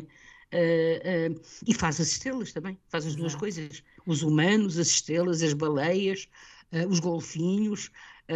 Uh, 0.54 1.34
uh, 1.34 1.42
e 1.68 1.74
faz 1.74 2.00
as 2.00 2.10
estrelas 2.10 2.54
também, 2.54 2.78
faz 2.90 3.06
as 3.06 3.16
duas 3.16 3.36
coisas. 3.36 3.84
Os 4.06 4.22
humanos, 4.22 4.78
as 4.78 4.88
estrelas, 4.88 5.42
as 5.42 5.54
baleias, 5.54 6.28
uh, 6.72 6.88
os 6.88 7.00
golfinhos, 7.00 7.92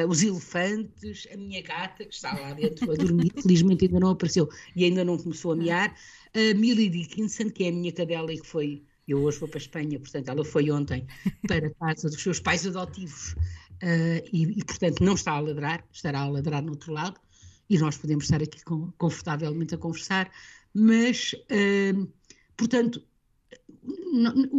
os 0.10 0.22
elefantes, 0.22 1.26
a 1.32 1.38
minha 1.38 1.62
gata, 1.62 2.04
que 2.04 2.14
está 2.14 2.38
lá 2.38 2.54
dentro 2.54 2.92
a 2.92 2.96
dormir, 2.96 3.32
felizmente 3.42 3.86
ainda 3.86 4.02
não 4.02 4.10
apareceu 4.10 4.50
e 4.76 4.84
ainda 4.84 5.06
não 5.06 5.18
começou 5.18 5.54
a 5.54 5.56
miar, 5.56 5.96
a 6.34 6.54
Millie 6.58 6.90
Dickinson, 6.90 7.50
que 7.50 7.64
é 7.64 7.70
a 7.70 7.72
minha 7.72 7.92
cadela 7.94 8.32
e 8.34 8.38
que 8.38 8.46
foi, 8.46 8.84
eu 9.08 9.24
hoje 9.24 9.40
vou 9.40 9.48
para 9.48 9.60
a 9.60 9.62
Espanha, 9.62 9.98
portanto 9.98 10.28
ela 10.28 10.44
foi 10.44 10.70
ontem 10.70 11.08
para 11.48 11.68
a 11.68 11.74
casa 11.74 12.10
dos 12.10 12.22
seus 12.22 12.38
pais 12.38 12.68
adotivos 12.68 13.34
uh, 13.84 14.30
e, 14.32 14.60
e, 14.60 14.64
portanto, 14.64 15.04
não 15.04 15.14
está 15.14 15.34
a 15.34 15.40
ladrar, 15.40 15.86
estará 15.92 16.22
a 16.22 16.30
ladrar 16.30 16.64
no 16.64 16.72
outro 16.72 16.94
lado 16.94 17.20
e 17.70 17.78
nós 17.78 17.98
podemos 17.98 18.26
estar 18.26 18.42
aqui 18.42 18.64
com, 18.64 18.92
confortavelmente 18.98 19.76
a 19.76 19.78
conversar, 19.78 20.32
mas, 20.74 21.34
uh, 21.34 22.08
portanto, 22.56 23.04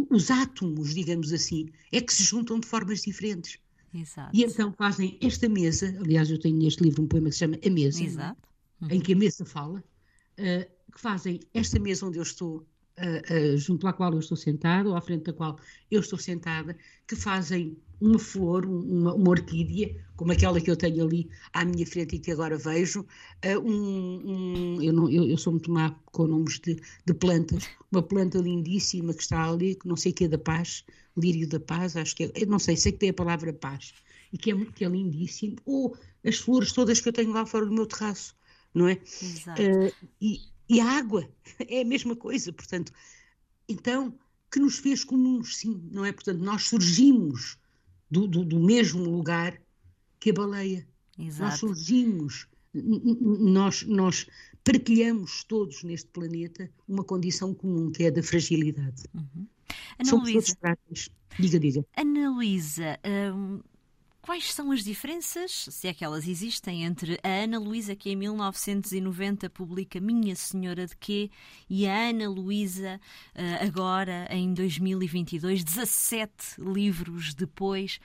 os 0.09 0.31
átomos, 0.31 0.93
digamos 0.93 1.31
assim, 1.33 1.69
é 1.91 2.01
que 2.01 2.13
se 2.13 2.23
juntam 2.23 2.59
de 2.59 2.67
formas 2.67 3.01
diferentes. 3.01 3.59
Exato. 3.93 4.29
E 4.33 4.43
então 4.43 4.71
fazem 4.73 5.17
esta 5.21 5.49
mesa, 5.49 5.95
aliás, 5.99 6.29
eu 6.29 6.39
tenho 6.39 6.57
neste 6.57 6.83
livro 6.83 7.03
um 7.03 7.07
poema 7.07 7.27
que 7.29 7.33
se 7.33 7.39
chama 7.39 7.57
A 7.65 7.69
Mesa, 7.69 8.37
uhum. 8.81 8.87
em 8.89 8.99
que 8.99 9.13
a 9.13 9.15
mesa 9.15 9.45
fala, 9.45 9.79
uh, 9.79 10.91
que 10.91 11.01
fazem 11.01 11.39
esta 11.53 11.79
mesa 11.79 12.05
onde 12.05 12.17
eu 12.17 12.23
estou, 12.23 12.57
uh, 12.57 13.53
uh, 13.53 13.57
junto 13.57 13.87
à 13.87 13.93
qual 13.93 14.13
eu 14.13 14.19
estou 14.19 14.37
sentado, 14.37 14.89
ou 14.89 14.95
à 14.95 15.01
frente 15.01 15.23
da 15.23 15.33
qual 15.33 15.57
eu 15.89 15.99
estou 15.99 16.19
sentada, 16.19 16.77
que 17.07 17.15
fazem 17.15 17.77
uma 18.01 18.17
flor, 18.17 18.65
uma, 18.65 19.13
uma, 19.13 19.29
orquídea, 19.29 19.95
como 20.15 20.31
aquela 20.31 20.59
que 20.59 20.69
eu 20.69 20.75
tenho 20.75 21.03
ali 21.03 21.29
à 21.53 21.65
minha 21.65 21.85
frente 21.85 22.15
e 22.15 22.19
que 22.19 22.31
agora 22.31 22.57
vejo, 22.57 23.05
um, 23.63 24.77
um, 24.77 24.81
eu, 24.81 24.93
não, 24.93 25.09
eu, 25.09 25.25
eu, 25.25 25.37
sou 25.37 25.53
muito 25.53 25.71
má 25.71 25.91
com 26.05 26.27
nomes 26.27 26.59
de, 26.59 26.79
de, 27.05 27.13
plantas, 27.13 27.67
uma 27.91 28.01
planta 28.01 28.37
lindíssima 28.37 29.13
que 29.13 29.21
está 29.21 29.49
ali, 29.49 29.75
que 29.75 29.87
não 29.87 29.95
sei 29.95 30.11
o 30.11 30.15
que 30.15 30.25
é 30.25 30.27
da 30.27 30.37
paz, 30.37 30.85
lírio 31.17 31.47
da 31.47 31.59
paz, 31.59 31.97
acho 31.97 32.15
que 32.15 32.31
é, 32.33 32.45
não 32.45 32.59
sei, 32.59 32.77
sei 32.77 32.91
que 32.91 32.99
tem 32.99 33.09
a 33.09 33.13
palavra 33.13 33.51
paz, 33.51 33.93
e 34.31 34.37
que 34.37 34.51
é, 34.51 34.65
que 34.65 34.85
é 34.85 34.89
lindíssimo, 34.89 35.57
ou 35.65 35.97
as 36.25 36.37
flores 36.37 36.71
todas 36.71 37.01
que 37.01 37.09
eu 37.09 37.13
tenho 37.13 37.31
lá 37.31 37.45
fora 37.45 37.65
do 37.65 37.73
meu 37.73 37.85
terraço, 37.85 38.35
não 38.73 38.87
é? 38.87 38.99
Exato. 39.21 39.61
Uh, 39.61 40.07
e, 40.21 40.39
e 40.69 40.79
a 40.79 40.85
água 40.85 41.29
é 41.67 41.81
a 41.81 41.85
mesma 41.85 42.15
coisa, 42.15 42.53
portanto, 42.53 42.93
então, 43.67 44.13
que 44.51 44.59
nos 44.59 44.79
fez 44.79 45.03
comuns, 45.03 45.57
sim, 45.57 45.81
não 45.91 46.05
é? 46.05 46.11
Portanto, 46.11 46.39
nós 46.39 46.67
surgimos 46.67 47.57
do, 48.09 48.27
do, 48.27 48.43
do 48.43 48.59
mesmo 48.59 49.03
lugar 49.03 49.59
que 50.19 50.31
a 50.31 50.33
baleia. 50.33 50.87
Exato. 51.17 51.43
Nós 51.43 51.59
surgimos, 51.59 52.47
nós, 52.73 53.83
nós 53.83 54.27
partilhamos 54.63 55.43
todos 55.43 55.83
neste 55.83 56.09
planeta 56.09 56.69
uma 56.87 57.03
condição 57.03 57.53
comum, 57.53 57.91
que 57.91 58.03
é 58.03 58.07
a 58.07 58.11
da 58.11 58.23
fragilidade. 58.23 59.03
Uhum. 59.13 59.47
Ana 59.99 60.23
Luísa, 60.23 60.57
Diga, 61.39 61.59
diga. 61.59 61.85
Ana 61.95 62.31
Luísa, 62.31 62.99
hum, 63.33 63.61
quais 64.21 64.53
são 64.53 64.71
as 64.71 64.83
diferenças, 64.83 65.67
se 65.69 65.87
é 65.87 65.93
que 65.93 66.03
elas 66.03 66.27
existem, 66.27 66.83
entre 66.83 67.19
a 67.23 67.43
Ana 67.43 67.59
Luísa, 67.59 67.95
que 67.95 68.09
em 68.09 68.15
1990 68.15 69.49
publica 69.49 69.99
Minha 69.99 70.35
Senhora 70.35 70.85
de 70.85 70.95
Quê, 70.95 71.29
e 71.69 71.87
a 71.87 72.09
Ana 72.09 72.29
Luísa, 72.29 72.99
uh, 73.35 73.65
agora 73.65 74.27
em 74.29 74.53
2022, 74.53 75.63
17 75.63 76.61
livros 76.61 77.33
depois? 77.33 77.99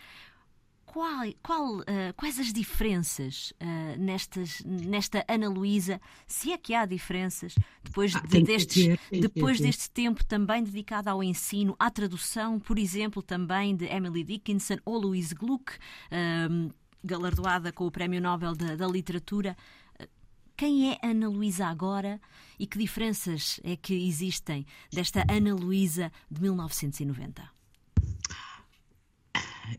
Qual, 0.94 1.26
qual, 1.42 1.78
uh, 1.80 2.14
quais 2.16 2.38
as 2.38 2.52
diferenças 2.52 3.52
uh, 3.60 3.98
nestas, 3.98 4.62
nesta 4.64 5.24
Ana 5.26 5.48
Luísa, 5.48 6.00
se 6.24 6.52
é 6.52 6.56
que 6.56 6.72
há 6.72 6.86
diferenças, 6.86 7.52
depois, 7.82 8.14
ah, 8.14 8.20
de, 8.20 8.40
destes, 8.44 8.96
depois 9.10 9.58
deste 9.58 9.90
tempo 9.90 10.24
também 10.24 10.62
dedicado 10.62 11.10
ao 11.10 11.20
ensino, 11.20 11.74
à 11.80 11.90
tradução, 11.90 12.60
por 12.60 12.78
exemplo, 12.78 13.20
também 13.20 13.74
de 13.74 13.86
Emily 13.86 14.22
Dickinson 14.22 14.76
ou 14.84 15.00
Louise 15.00 15.34
Gluck, 15.34 15.72
uh, 15.72 16.72
galardoada 17.02 17.72
com 17.72 17.86
o 17.86 17.90
Prémio 17.90 18.20
Nobel 18.20 18.54
da, 18.54 18.76
da 18.76 18.86
Literatura. 18.86 19.56
Quem 20.56 20.92
é 20.92 20.98
Ana 21.02 21.28
Luísa 21.28 21.66
agora 21.66 22.20
e 22.56 22.68
que 22.68 22.78
diferenças 22.78 23.58
é 23.64 23.74
que 23.74 23.94
existem 24.06 24.64
desta 24.92 25.24
Ana 25.28 25.56
Luísa 25.56 26.12
de 26.30 26.40
1990? 26.40 27.53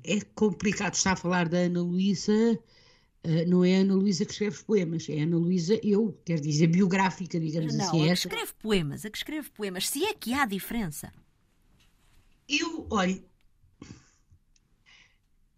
É 0.03 0.21
complicado 0.33 0.93
estar 0.93 1.13
a 1.13 1.15
falar 1.15 1.47
da 1.49 1.57
Ana 1.57 1.81
Luísa, 1.81 2.31
uh, 2.31 3.47
não 3.47 3.63
é 3.63 3.77
a 3.77 3.79
Ana 3.81 3.95
Luísa 3.95 4.25
que 4.25 4.31
escreve 4.31 4.63
poemas, 4.63 5.07
é 5.09 5.19
a 5.19 5.23
Ana 5.23 5.37
Luísa, 5.37 5.79
eu, 5.83 6.19
quero 6.25 6.41
dizer, 6.41 6.67
biográfica, 6.67 7.39
digamos 7.39 7.75
não, 7.75 7.85
assim. 7.85 7.97
Não, 7.99 8.05
a 8.05 8.07
que 8.07 8.13
escreve 8.13 8.53
poemas, 8.59 9.05
a 9.05 9.09
que 9.09 9.17
escreve 9.17 9.49
poemas, 9.51 9.89
se 9.89 10.03
é 10.03 10.13
que 10.13 10.33
há 10.33 10.45
diferença. 10.45 11.11
Eu, 12.47 12.87
olha, 12.89 13.23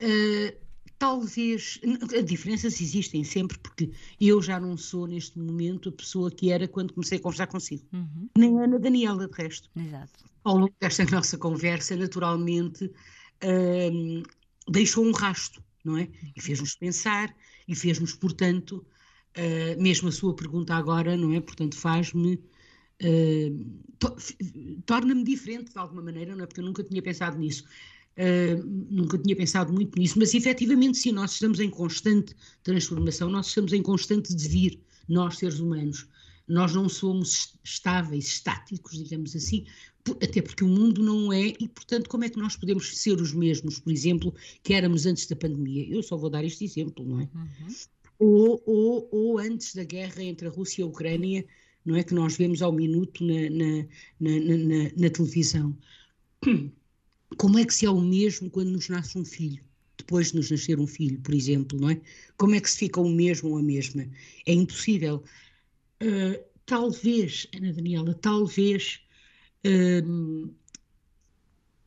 uh, 0.02 0.68
talvez, 0.98 1.80
diferenças 2.26 2.80
existem 2.82 3.24
sempre, 3.24 3.58
porque 3.60 3.92
eu 4.20 4.42
já 4.42 4.60
não 4.60 4.78
sou 4.78 5.08
neste 5.08 5.38
momento 5.38 5.90
a 5.90 5.92
pessoa 5.92 6.32
que 6.32 6.52
era 6.52 6.68
quando 6.68 6.94
comecei 6.94 7.18
a 7.18 7.22
conversar 7.22 7.48
consigo, 7.48 7.86
uhum. 7.94 8.30
nem 8.38 8.58
a 8.60 8.64
Ana 8.64 8.80
Daniela, 8.80 9.28
de 9.28 9.34
resto. 9.34 9.70
Exato. 9.76 10.26
Ao 10.44 10.58
longo 10.58 10.74
desta 10.80 11.06
nossa 11.12 11.38
conversa, 11.38 11.96
naturalmente, 11.96 12.92
uh, 13.44 14.24
deixou 14.72 15.06
um 15.06 15.12
rasto, 15.12 15.64
não 15.84 15.98
é? 15.98 16.10
E 16.36 16.42
fez-nos 16.42 16.76
pensar, 16.76 17.36
e 17.68 17.76
fez-nos, 17.76 18.14
portanto, 18.14 18.86
uh, 19.38 19.82
mesmo 19.82 20.10
a 20.10 20.12
sua 20.12 20.36
pergunta 20.36 20.76
agora, 20.76 21.16
não 21.18 21.34
é? 21.34 21.42
Portanto, 21.42 21.76
faz-me. 21.76 22.40
Uh, 23.02 23.84
to 24.00 24.16
torna-me 24.86 25.24
diferente 25.24 25.72
de 25.72 25.78
alguma 25.78 26.02
maneira, 26.02 26.36
não 26.36 26.44
é? 26.44 26.48
Porque 26.48 26.62
eu 26.62 26.66
nunca 26.66 26.84
tinha 26.84 27.02
pensado 27.02 27.38
nisso. 27.38 27.64
Uh, 28.18 28.66
nunca 28.90 29.18
tinha 29.18 29.36
pensado 29.36 29.72
muito 29.72 29.98
nisso, 30.00 30.18
mas 30.18 30.34
efetivamente, 30.34 30.98
sim, 30.98 31.12
nós 31.12 31.34
estamos 31.34 31.60
em 31.60 31.70
constante 31.70 32.36
transformação, 32.64 33.30
nós 33.30 33.48
estamos 33.48 33.74
em 33.74 33.82
constante 33.84 34.36
devir, 34.36 34.80
nós, 35.08 35.38
seres 35.38 35.60
humanos. 35.60 36.08
Nós 36.48 36.74
não 36.74 36.88
somos 36.88 37.54
estáveis, 37.64 38.26
estáticos, 38.26 38.98
digamos 38.98 39.36
assim, 39.36 39.66
até 40.14 40.42
porque 40.42 40.64
o 40.64 40.68
mundo 40.68 41.04
não 41.04 41.32
é, 41.32 41.48
e 41.60 41.68
portanto, 41.68 42.10
como 42.10 42.24
é 42.24 42.30
que 42.30 42.40
nós 42.40 42.56
podemos 42.56 42.98
ser 42.98 43.20
os 43.22 43.34
mesmos, 43.34 43.80
por 43.80 43.92
exemplo, 43.92 44.34
que 44.64 44.74
éramos 44.74 45.06
antes 45.06 45.28
da 45.28 45.36
pandemia? 45.36 45.88
Eu 45.90 46.04
só 46.04 46.16
vou 46.18 46.30
dar 46.30 46.44
este 46.44 46.64
exemplo, 46.64 47.06
não 47.06 47.22
é? 47.22 47.30
Uhum. 47.34 47.76
Ou, 48.20 48.64
ou, 48.66 49.10
ou, 49.12 49.40
antes 49.40 49.76
da 49.76 49.84
guerra 49.84 50.24
entre 50.24 50.48
a 50.48 50.52
Rússia 50.52 50.82
e 50.82 50.84
a 50.84 50.88
Ucrânia, 50.88 51.46
não 51.86 51.96
é? 51.96 52.04
Que 52.04 52.14
nós 52.14 52.36
vemos 52.36 52.62
ao 52.62 52.72
minuto 52.72 53.24
na, 53.24 53.50
na, 53.50 53.86
na, 54.20 54.58
na, 54.58 54.92
na 54.98 55.10
televisão. 55.10 55.78
Como 57.38 57.60
é 57.60 57.66
que 57.66 57.74
se 57.74 57.86
é 57.86 57.90
o 57.90 58.02
mesmo 58.02 58.50
quando 58.50 58.72
nos 58.72 58.90
nasce 58.90 59.18
um 59.18 59.26
filho? 59.26 59.64
Depois 59.98 60.32
de 60.32 60.38
nos 60.38 60.50
nascer 60.50 60.80
um 60.80 60.88
filho, 60.88 61.20
por 61.22 61.34
exemplo, 61.34 61.80
não 61.80 61.90
é? 61.90 62.02
Como 62.38 62.56
é 62.56 62.62
que 62.62 62.70
se 62.70 62.78
fica 62.78 63.02
o 63.02 63.10
mesmo 63.10 63.50
ou 63.50 63.58
a 63.58 63.64
mesma? 63.64 64.08
É 64.46 64.54
impossível. 64.54 65.24
Uh, 66.02 66.44
talvez, 66.66 67.48
Ana 67.56 67.74
Daniela, 67.74 68.14
talvez 68.14 69.02
um, 69.66 70.50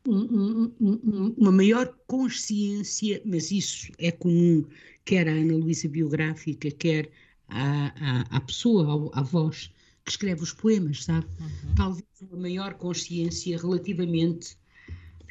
um, 0.07 1.35
uma 1.37 1.51
maior 1.51 1.93
consciência, 2.07 3.21
mas 3.25 3.51
isso 3.51 3.91
é 3.97 4.11
comum 4.11 4.65
quer 5.05 5.27
à 5.27 5.31
Ana 5.31 5.53
Luísa 5.53 5.87
biográfica, 5.87 6.71
quer 6.71 7.09
à, 7.47 7.87
à, 7.87 8.37
à 8.37 8.41
pessoa, 8.41 9.11
à, 9.13 9.19
à 9.19 9.23
voz 9.23 9.71
que 10.05 10.11
escreve 10.11 10.41
os 10.41 10.53
poemas, 10.53 11.03
sabe? 11.03 11.25
Uhum. 11.39 11.75
Talvez 11.75 12.05
uma 12.21 12.41
maior 12.41 12.73
consciência 12.75 13.57
relativamente, 13.57 14.57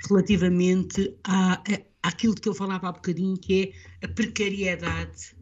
relativamente 0.09 1.15
à, 1.25 1.55
à, 1.55 1.63
àquilo 2.03 2.35
que 2.35 2.49
eu 2.49 2.55
falava 2.55 2.89
há 2.89 2.93
bocadinho, 2.93 3.37
que 3.37 3.75
é 4.03 4.07
a 4.07 4.09
precariedade 4.09 5.35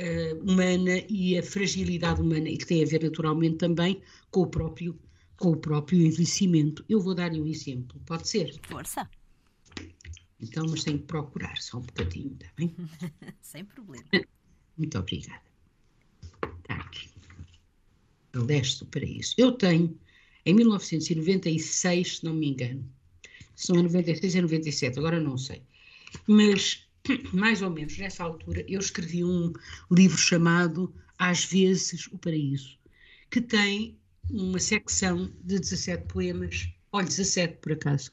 uh, 0.00 0.50
humana 0.50 1.02
e 1.08 1.38
a 1.38 1.42
fragilidade 1.42 2.20
humana, 2.20 2.48
e 2.48 2.56
que 2.56 2.66
tem 2.66 2.82
a 2.82 2.86
ver 2.86 3.02
naturalmente 3.02 3.56
também 3.58 4.00
com 4.30 4.40
o 4.42 4.46
próprio, 4.46 4.98
com 5.36 5.50
o 5.50 5.56
próprio 5.56 6.00
envelhecimento. 6.00 6.84
Eu 6.88 7.00
vou 7.00 7.14
dar-lhe 7.14 7.40
um 7.40 7.46
exemplo, 7.46 8.00
pode 8.06 8.28
ser? 8.28 8.58
Força! 8.62 9.08
Então, 10.40 10.66
mas 10.68 10.84
tenho 10.84 10.98
que 10.98 11.04
procurar 11.04 11.56
só 11.58 11.78
um 11.78 11.82
bocadinho, 11.82 12.32
está 12.34 12.52
bem? 12.56 12.74
Sem 13.40 13.64
problema. 13.64 14.04
Muito 14.76 14.98
obrigada. 14.98 15.42
Está 16.60 16.74
aqui. 16.74 17.08
A 18.34 18.38
leste 18.40 18.80
do 18.80 18.86
paraíso. 18.86 19.34
Eu 19.38 19.52
tenho, 19.52 19.98
em 20.44 20.54
1996, 20.54 22.18
se 22.18 22.24
não 22.24 22.34
me 22.34 22.48
engano, 22.48 22.86
se 23.54 23.72
não 23.72 23.80
é 23.80 23.82
96 23.84 24.36
é 24.36 24.42
97, 24.42 24.98
agora 24.98 25.18
não 25.18 25.38
sei, 25.38 25.62
mas 26.26 26.86
mais 27.32 27.62
ou 27.62 27.70
menos 27.70 27.96
nessa 27.96 28.22
altura 28.22 28.64
eu 28.68 28.78
escrevi 28.78 29.24
um 29.24 29.52
livro 29.90 30.18
chamado 30.18 30.94
Às 31.18 31.44
vezes 31.46 32.06
o 32.08 32.18
Paraíso, 32.18 32.78
que 33.30 33.40
tem 33.40 33.98
uma 34.30 34.58
secção 34.58 35.30
de 35.42 35.58
17 35.58 36.06
poemas, 36.06 36.68
olha, 36.92 37.06
17 37.06 37.58
por 37.58 37.72
acaso, 37.72 38.12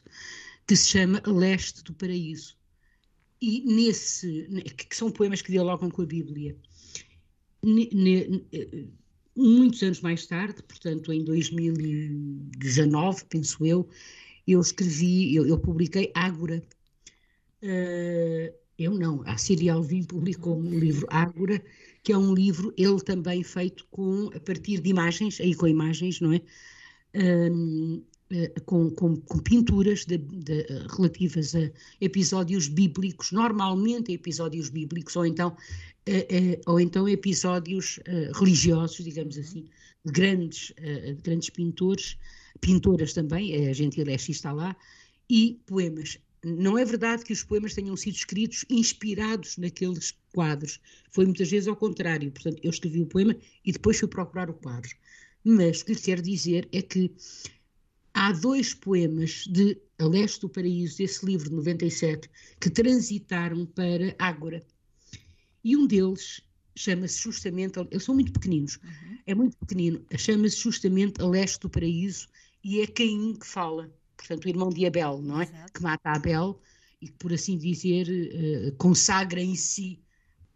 que 0.68 0.76
se 0.76 0.90
chama 0.90 1.22
Leste 1.26 1.84
do 1.84 1.94
Paraíso. 1.94 2.58
E 3.42 3.62
nesse, 3.62 4.48
que 4.78 4.96
são 4.96 5.12
poemas 5.12 5.42
que 5.42 5.52
dialogam 5.52 5.90
com 5.90 6.02
a 6.02 6.06
Bíblia. 6.06 6.56
muitos 9.36 9.84
anos 9.84 10.02
mais 10.02 10.26
tarde, 10.26 10.64
portanto 10.64 11.12
em 11.12 11.24
2019, 11.26 13.26
penso 13.26 13.66
eu, 13.66 13.90
eu 14.48 14.62
escrevi, 14.62 15.36
eu, 15.36 15.46
eu 15.46 15.60
publiquei 15.60 16.12
Ágora. 16.14 16.64
Uh, 17.62 18.63
eu 18.84 18.94
não, 18.98 19.24
a 19.26 19.38
Síria 19.38 19.74
Alvim 19.74 20.04
publicou 20.04 20.58
um 20.58 20.80
livro 20.80 21.08
Ágora, 21.10 21.64
que 22.04 22.12
é 22.12 22.18
um 22.18 22.34
livro, 22.34 22.74
ele 22.78 23.00
também 23.02 23.44
feito 23.44 23.88
com, 23.90 24.30
a 24.36 24.40
partir 24.40 24.80
de 24.82 24.90
imagens, 24.90 25.40
aí 25.40 25.56
com 25.56 25.68
imagens, 25.68 26.20
não 26.20 26.34
é? 26.34 26.42
Um, 27.16 28.04
eh, 28.30 28.52
com, 28.66 28.90
com, 28.90 29.16
com, 29.18 29.38
pinturas 29.40 30.06
de, 30.06 30.18
de, 30.18 30.66
relativas 30.96 31.54
a 31.56 31.70
episódios 32.02 32.68
bíblicos, 32.68 33.32
normalmente 33.32 34.12
episódios 34.12 34.70
bíblicos, 34.70 35.16
ou 35.16 35.26
então, 35.26 35.56
eh, 36.06 36.28
eh, 36.30 36.62
ou 36.66 36.80
então 36.80 37.08
episódios 37.08 38.00
religiosos, 38.34 39.04
digamos 39.04 39.38
assim, 39.38 39.66
de 40.04 40.12
grandes, 40.12 40.74
de 40.78 41.22
grandes 41.24 41.50
pintores, 41.50 42.18
pintoras 42.60 43.14
também, 43.14 43.68
a 43.68 43.74
Gentileschi 43.74 44.32
está 44.32 44.52
lá, 44.52 44.76
e 45.30 45.60
poemas. 45.66 46.20
Não 46.44 46.78
é 46.78 46.84
verdade 46.84 47.24
que 47.24 47.32
os 47.32 47.44
poemas 47.44 47.74
tenham 47.74 47.96
sido 47.96 48.16
escritos 48.16 48.66
inspirados 48.70 49.58
naqueles 49.58 50.14
quadros. 50.34 50.80
Foi 51.12 51.26
muitas 51.26 51.50
vezes 51.50 51.68
ao 51.68 51.76
contrário. 51.76 52.32
Portanto, 52.32 52.60
eu 52.62 52.70
escrevi 52.70 53.02
o 53.02 53.06
poema 53.06 53.36
e 53.64 53.72
depois 53.72 53.98
fui 53.98 54.08
procurar 54.10 54.50
o 54.50 54.54
quadro. 54.54 54.94
Mas 55.44 55.82
o 55.82 55.86
que 55.86 55.94
lhe 55.94 56.00
quero 56.00 56.22
dizer 56.22 56.68
é 56.72 56.82
que 56.82 57.12
há 58.14 58.32
dois 58.32 58.74
poemas 58.74 59.46
de 59.50 59.78
A 60.00 60.06
Leste 60.06 60.42
do 60.42 60.50
Paraíso, 60.50 60.98
desse 60.98 61.26
livro 61.26 61.50
de 61.50 61.56
97, 61.56 62.30
que 62.60 62.70
transitaram 62.70 63.66
para 63.66 64.16
Ágora. 64.20 64.66
E 65.64 65.78
um 65.78 65.88
deles 65.88 66.42
chama-se 66.76 67.22
justamente, 67.22 67.80
eles 67.92 68.04
são 68.04 68.16
muito 68.16 68.34
pequeninos, 68.34 68.78
uhum. 68.78 69.18
é 69.26 69.36
muito 69.36 69.56
pequenino, 69.58 70.04
chama-se 70.18 70.58
justamente 70.58 71.22
A 71.22 71.28
Leste 71.28 71.60
do 71.60 71.70
Paraíso 71.70 72.28
e 72.64 72.82
é 72.82 72.88
Caim 72.88 73.36
que 73.36 73.46
fala, 73.46 73.94
portanto 74.18 74.46
o 74.46 74.50
irmão 74.50 74.70
de 74.70 74.86
Abel, 74.86 75.22
não 75.22 75.42
é? 75.42 75.44
Exato. 75.44 75.74
Que 75.74 75.84
mata 75.84 76.12
Abel 76.12 76.60
e 77.02 77.08
que, 77.08 77.14
por 77.14 77.34
assim 77.34 77.58
dizer, 77.58 78.08
uh, 78.08 78.76
consagra 78.78 79.42
em 79.42 79.56
si 79.56 80.00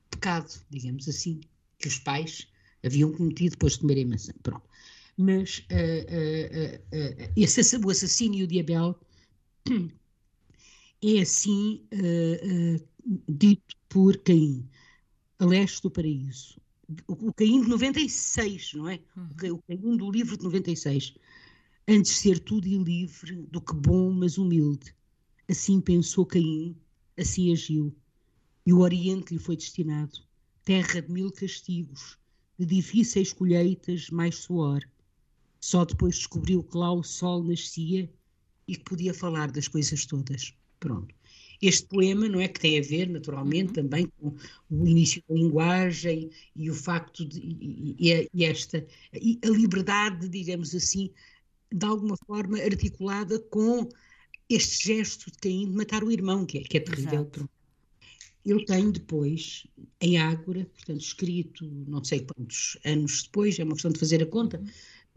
pecado, 0.10 0.52
digamos 0.70 1.08
assim, 1.08 1.42
que 1.78 1.88
os 1.88 2.00
pais 2.00 2.48
haviam 2.84 3.12
cometido 3.12 3.52
depois 3.52 3.74
de 3.74 3.80
comerem 3.80 4.06
maçã. 4.06 4.34
Pronto 4.42 4.68
mas 5.18 5.66
uh, 5.72 6.80
uh, 6.94 7.32
esse, 7.36 7.78
o 7.78 7.90
assassínio 7.90 8.46
de 8.46 8.60
Abel 8.60 8.96
é 11.04 11.22
assim 11.22 11.84
dito 13.28 13.76
por 13.90 14.18
Caim, 14.20 14.70
a 15.40 15.46
leste 15.46 15.82
do 15.82 15.90
paraíso. 15.90 16.62
O, 17.08 17.30
o 17.30 17.34
Caim 17.34 17.62
de 17.62 17.70
96, 17.70 18.74
não 18.76 18.90
é? 18.90 19.00
Uhum. 19.16 19.56
O 19.56 19.62
Caim 19.64 19.98
do 19.98 20.12
livro 20.12 20.38
de 20.38 20.44
96. 20.44 21.16
Antes 21.88 22.12
de 22.12 22.18
ser 22.18 22.40
tudo 22.40 22.68
e 22.68 22.78
livre 22.78 23.36
do 23.52 23.62
que 23.62 23.74
bom, 23.74 24.12
mas 24.12 24.38
humilde. 24.38 24.94
Assim 25.50 25.80
pensou 25.80 26.26
Caim, 26.26 26.76
assim 27.18 27.52
agiu. 27.54 27.96
E 28.66 28.74
o 28.74 28.80
Oriente 28.80 29.34
lhe 29.34 29.40
foi 29.40 29.56
destinado, 29.56 30.20
terra 30.66 31.02
de 31.02 31.12
mil 31.12 31.32
castigos, 31.32 32.18
de 32.60 32.66
difíceis 32.66 33.32
colheitas, 33.32 34.10
mais 34.10 34.36
suor 34.36 34.82
só 35.60 35.84
depois 35.84 36.16
descobriu 36.16 36.64
que 36.64 36.78
lá 36.78 36.92
o 36.94 37.04
sol 37.04 37.44
nascia 37.44 38.10
e 38.68 38.76
que 38.76 38.84
podia 38.84 39.14
falar 39.14 39.52
das 39.52 39.68
coisas 39.68 40.06
todas. 40.06 40.54
Pronto. 40.80 41.14
Este 41.62 41.88
poema, 41.88 42.30
não 42.30 42.40
é 42.40 42.48
que 42.48 42.60
tem 42.60 42.78
a 42.78 42.82
ver, 42.82 43.10
naturalmente, 43.10 43.70
uhum. 43.70 43.74
também 43.74 44.08
com 44.20 44.36
o 44.70 44.88
início 44.88 45.24
da 45.28 45.36
linguagem 45.36 46.30
e 46.56 46.70
o 46.70 46.74
facto 46.74 47.26
de 47.26 47.40
e, 47.40 48.30
e 48.32 48.46
esta 48.46 48.86
e 49.12 49.40
a 49.44 49.50
liberdade, 49.50 50.30
digamos 50.30 50.76
assim, 50.76 51.10
de 51.72 51.86
alguma 51.86 52.16
forma 52.26 52.60
articulada 52.60 53.40
com 53.40 53.88
este 54.50 54.88
gesto 54.88 55.32
de 55.32 55.38
Caim 55.38 55.70
de 55.70 55.76
matar 55.76 56.04
o 56.04 56.12
irmão, 56.12 56.46
que 56.46 56.60
é, 56.60 56.62
que 56.62 56.78
é 56.78 56.80
terrível. 56.80 57.22
Exato. 57.22 57.50
Eu 58.46 58.64
tenho 58.64 58.94
depois, 58.94 59.68
em 60.00 60.18
Ágora, 60.18 60.66
portanto, 60.74 61.02
escrito 61.02 61.70
não 61.88 62.02
sei 62.02 62.22
quantos 62.22 62.78
anos 62.86 63.24
depois, 63.24 63.60
é 63.60 63.64
uma 63.64 63.74
questão 63.74 63.92
de 63.92 64.00
fazer 64.00 64.24
a 64.24 64.26
conta, 64.26 64.58
uhum 64.58 64.68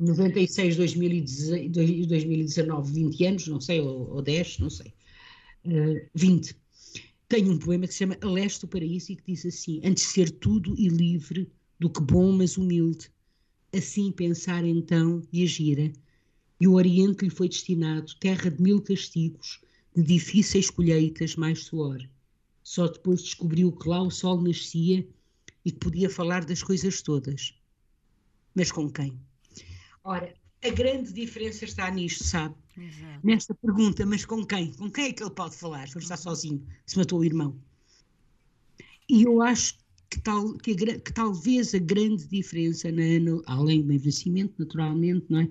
96, 0.00 0.76
2019, 0.76 2.92
20 2.92 3.24
anos, 3.26 3.48
não 3.48 3.60
sei, 3.60 3.80
ou, 3.80 4.10
ou 4.10 4.22
10, 4.22 4.58
não 4.58 4.70
sei, 4.70 4.94
uh, 5.66 6.00
20. 6.14 6.56
Tenho 7.28 7.52
um 7.52 7.58
poema 7.58 7.86
que 7.86 7.92
se 7.92 7.98
chama 7.98 8.16
A 8.22 8.26
Leste 8.26 8.62
do 8.62 8.68
Paraíso 8.68 9.12
e 9.12 9.16
que 9.16 9.24
diz 9.26 9.44
assim: 9.44 9.82
Antes 9.84 10.04
de 10.04 10.10
ser 10.10 10.30
tudo 10.30 10.74
e 10.76 10.88
livre, 10.88 11.52
do 11.78 11.90
que 11.90 12.00
bom, 12.00 12.32
mas 12.32 12.56
humilde, 12.56 13.10
assim 13.72 14.10
pensar 14.10 14.64
então 14.64 15.22
e 15.32 15.44
agir. 15.44 15.92
E 16.60 16.68
o 16.68 16.74
Oriente 16.74 17.24
lhe 17.24 17.30
foi 17.30 17.48
destinado, 17.48 18.14
terra 18.20 18.50
de 18.50 18.62
mil 18.62 18.82
castigos, 18.82 19.60
de 19.96 20.02
difíceis 20.02 20.68
colheitas, 20.68 21.34
mais 21.34 21.64
suor. 21.64 22.06
Só 22.62 22.86
depois 22.86 23.22
descobriu 23.22 23.72
que 23.72 23.88
lá 23.88 24.02
o 24.02 24.10
sol 24.10 24.40
nascia 24.42 25.06
e 25.64 25.72
que 25.72 25.78
podia 25.78 26.10
falar 26.10 26.44
das 26.44 26.62
coisas 26.62 27.00
todas. 27.02 27.54
Mas 28.54 28.70
com 28.70 28.90
quem? 28.90 29.18
Ora, 30.04 30.34
a 30.62 30.68
grande 30.70 31.12
diferença 31.12 31.64
está 31.64 31.90
nisto, 31.90 32.24
sabe? 32.24 32.54
Exato. 32.76 33.26
Nesta 33.26 33.54
pergunta, 33.54 34.04
mas 34.04 34.24
com 34.24 34.44
quem? 34.44 34.72
Com 34.72 34.90
quem 34.90 35.06
é 35.06 35.12
que 35.12 35.22
ele 35.22 35.30
pode 35.30 35.56
falar 35.56 35.88
se 35.88 35.96
ele 35.96 36.04
está 36.04 36.16
sozinho, 36.16 36.64
se 36.86 36.98
matou 36.98 37.20
o 37.20 37.24
irmão? 37.24 37.56
E 39.08 39.22
eu 39.22 39.42
acho 39.42 39.76
que, 40.08 40.20
tal, 40.20 40.54
que, 40.54 40.72
a, 40.72 41.00
que 41.00 41.12
talvez 41.12 41.74
a 41.74 41.78
grande 41.78 42.26
diferença, 42.26 42.92
na, 42.92 43.18
no, 43.18 43.42
além 43.46 43.82
do 43.82 43.92
envelhecimento, 43.92 44.54
naturalmente, 44.58 45.26
não 45.28 45.40
é? 45.40 45.50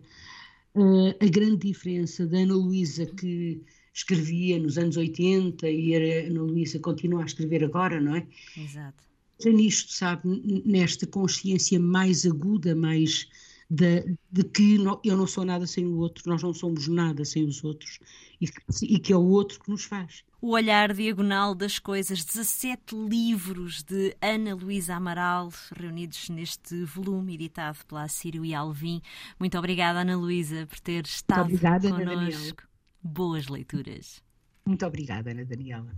Uh, 0.75 1.09
a 1.19 1.27
grande 1.27 1.67
diferença 1.67 2.27
da 2.27 2.37
Ana 2.37 2.53
Luísa 2.53 3.05
que 3.05 3.61
escrevia 3.93 4.59
nos 4.59 4.77
anos 4.77 4.97
80 4.97 5.67
e 5.69 5.95
a 5.95 6.27
Ana 6.27 6.41
Luísa 6.43 6.79
continua 6.79 7.23
a 7.23 7.25
escrever 7.25 7.63
agora, 7.63 7.99
não 7.99 8.15
é? 8.15 8.27
Exato. 8.57 9.03
Nisto, 9.45 9.93
sabe, 9.93 10.61
nesta 10.65 11.07
consciência 11.07 11.79
mais 11.79 12.25
aguda, 12.25 12.75
mais 12.75 13.27
de, 13.69 14.17
de 14.31 14.43
que 14.43 14.77
eu 15.03 15.15
não 15.15 15.27
sou 15.27 15.45
nada 15.45 15.67
sem 15.67 15.85
o 15.85 15.97
outro, 15.97 16.23
nós 16.29 16.41
não 16.41 16.53
somos 16.53 16.87
nada 16.87 17.23
sem 17.23 17.45
os 17.45 17.63
outros 17.63 17.99
e 18.41 18.47
que, 18.47 18.61
e 18.85 18.99
que 18.99 19.13
é 19.13 19.15
o 19.15 19.25
outro 19.25 19.59
que 19.59 19.69
nos 19.69 19.83
faz. 19.83 20.23
O 20.41 20.51
Olhar 20.51 20.93
Diagonal 20.93 21.53
das 21.53 21.77
Coisas, 21.77 22.23
17 22.23 22.95
livros 22.95 23.83
de 23.83 24.15
Ana 24.21 24.55
Luísa 24.55 24.95
Amaral, 24.95 25.51
reunidos 25.75 26.29
neste 26.29 26.83
volume 26.85 27.35
editado 27.35 27.77
pela 27.85 28.07
Sírio 28.07 28.43
e 28.45 28.55
Alvim. 28.55 29.01
Muito 29.37 29.57
obrigada, 29.57 29.99
Ana 29.99 30.17
Luísa, 30.17 30.65
por 30.65 30.79
ter 30.79 31.05
estado 31.05 31.49
Muito 31.49 31.55
obrigada, 31.55 31.89
connosco. 31.89 32.63
Boas 33.03 33.47
leituras. 33.47 34.23
Muito 34.65 34.85
obrigada, 34.85 35.31
Ana 35.31 35.45
Daniela. 35.45 35.93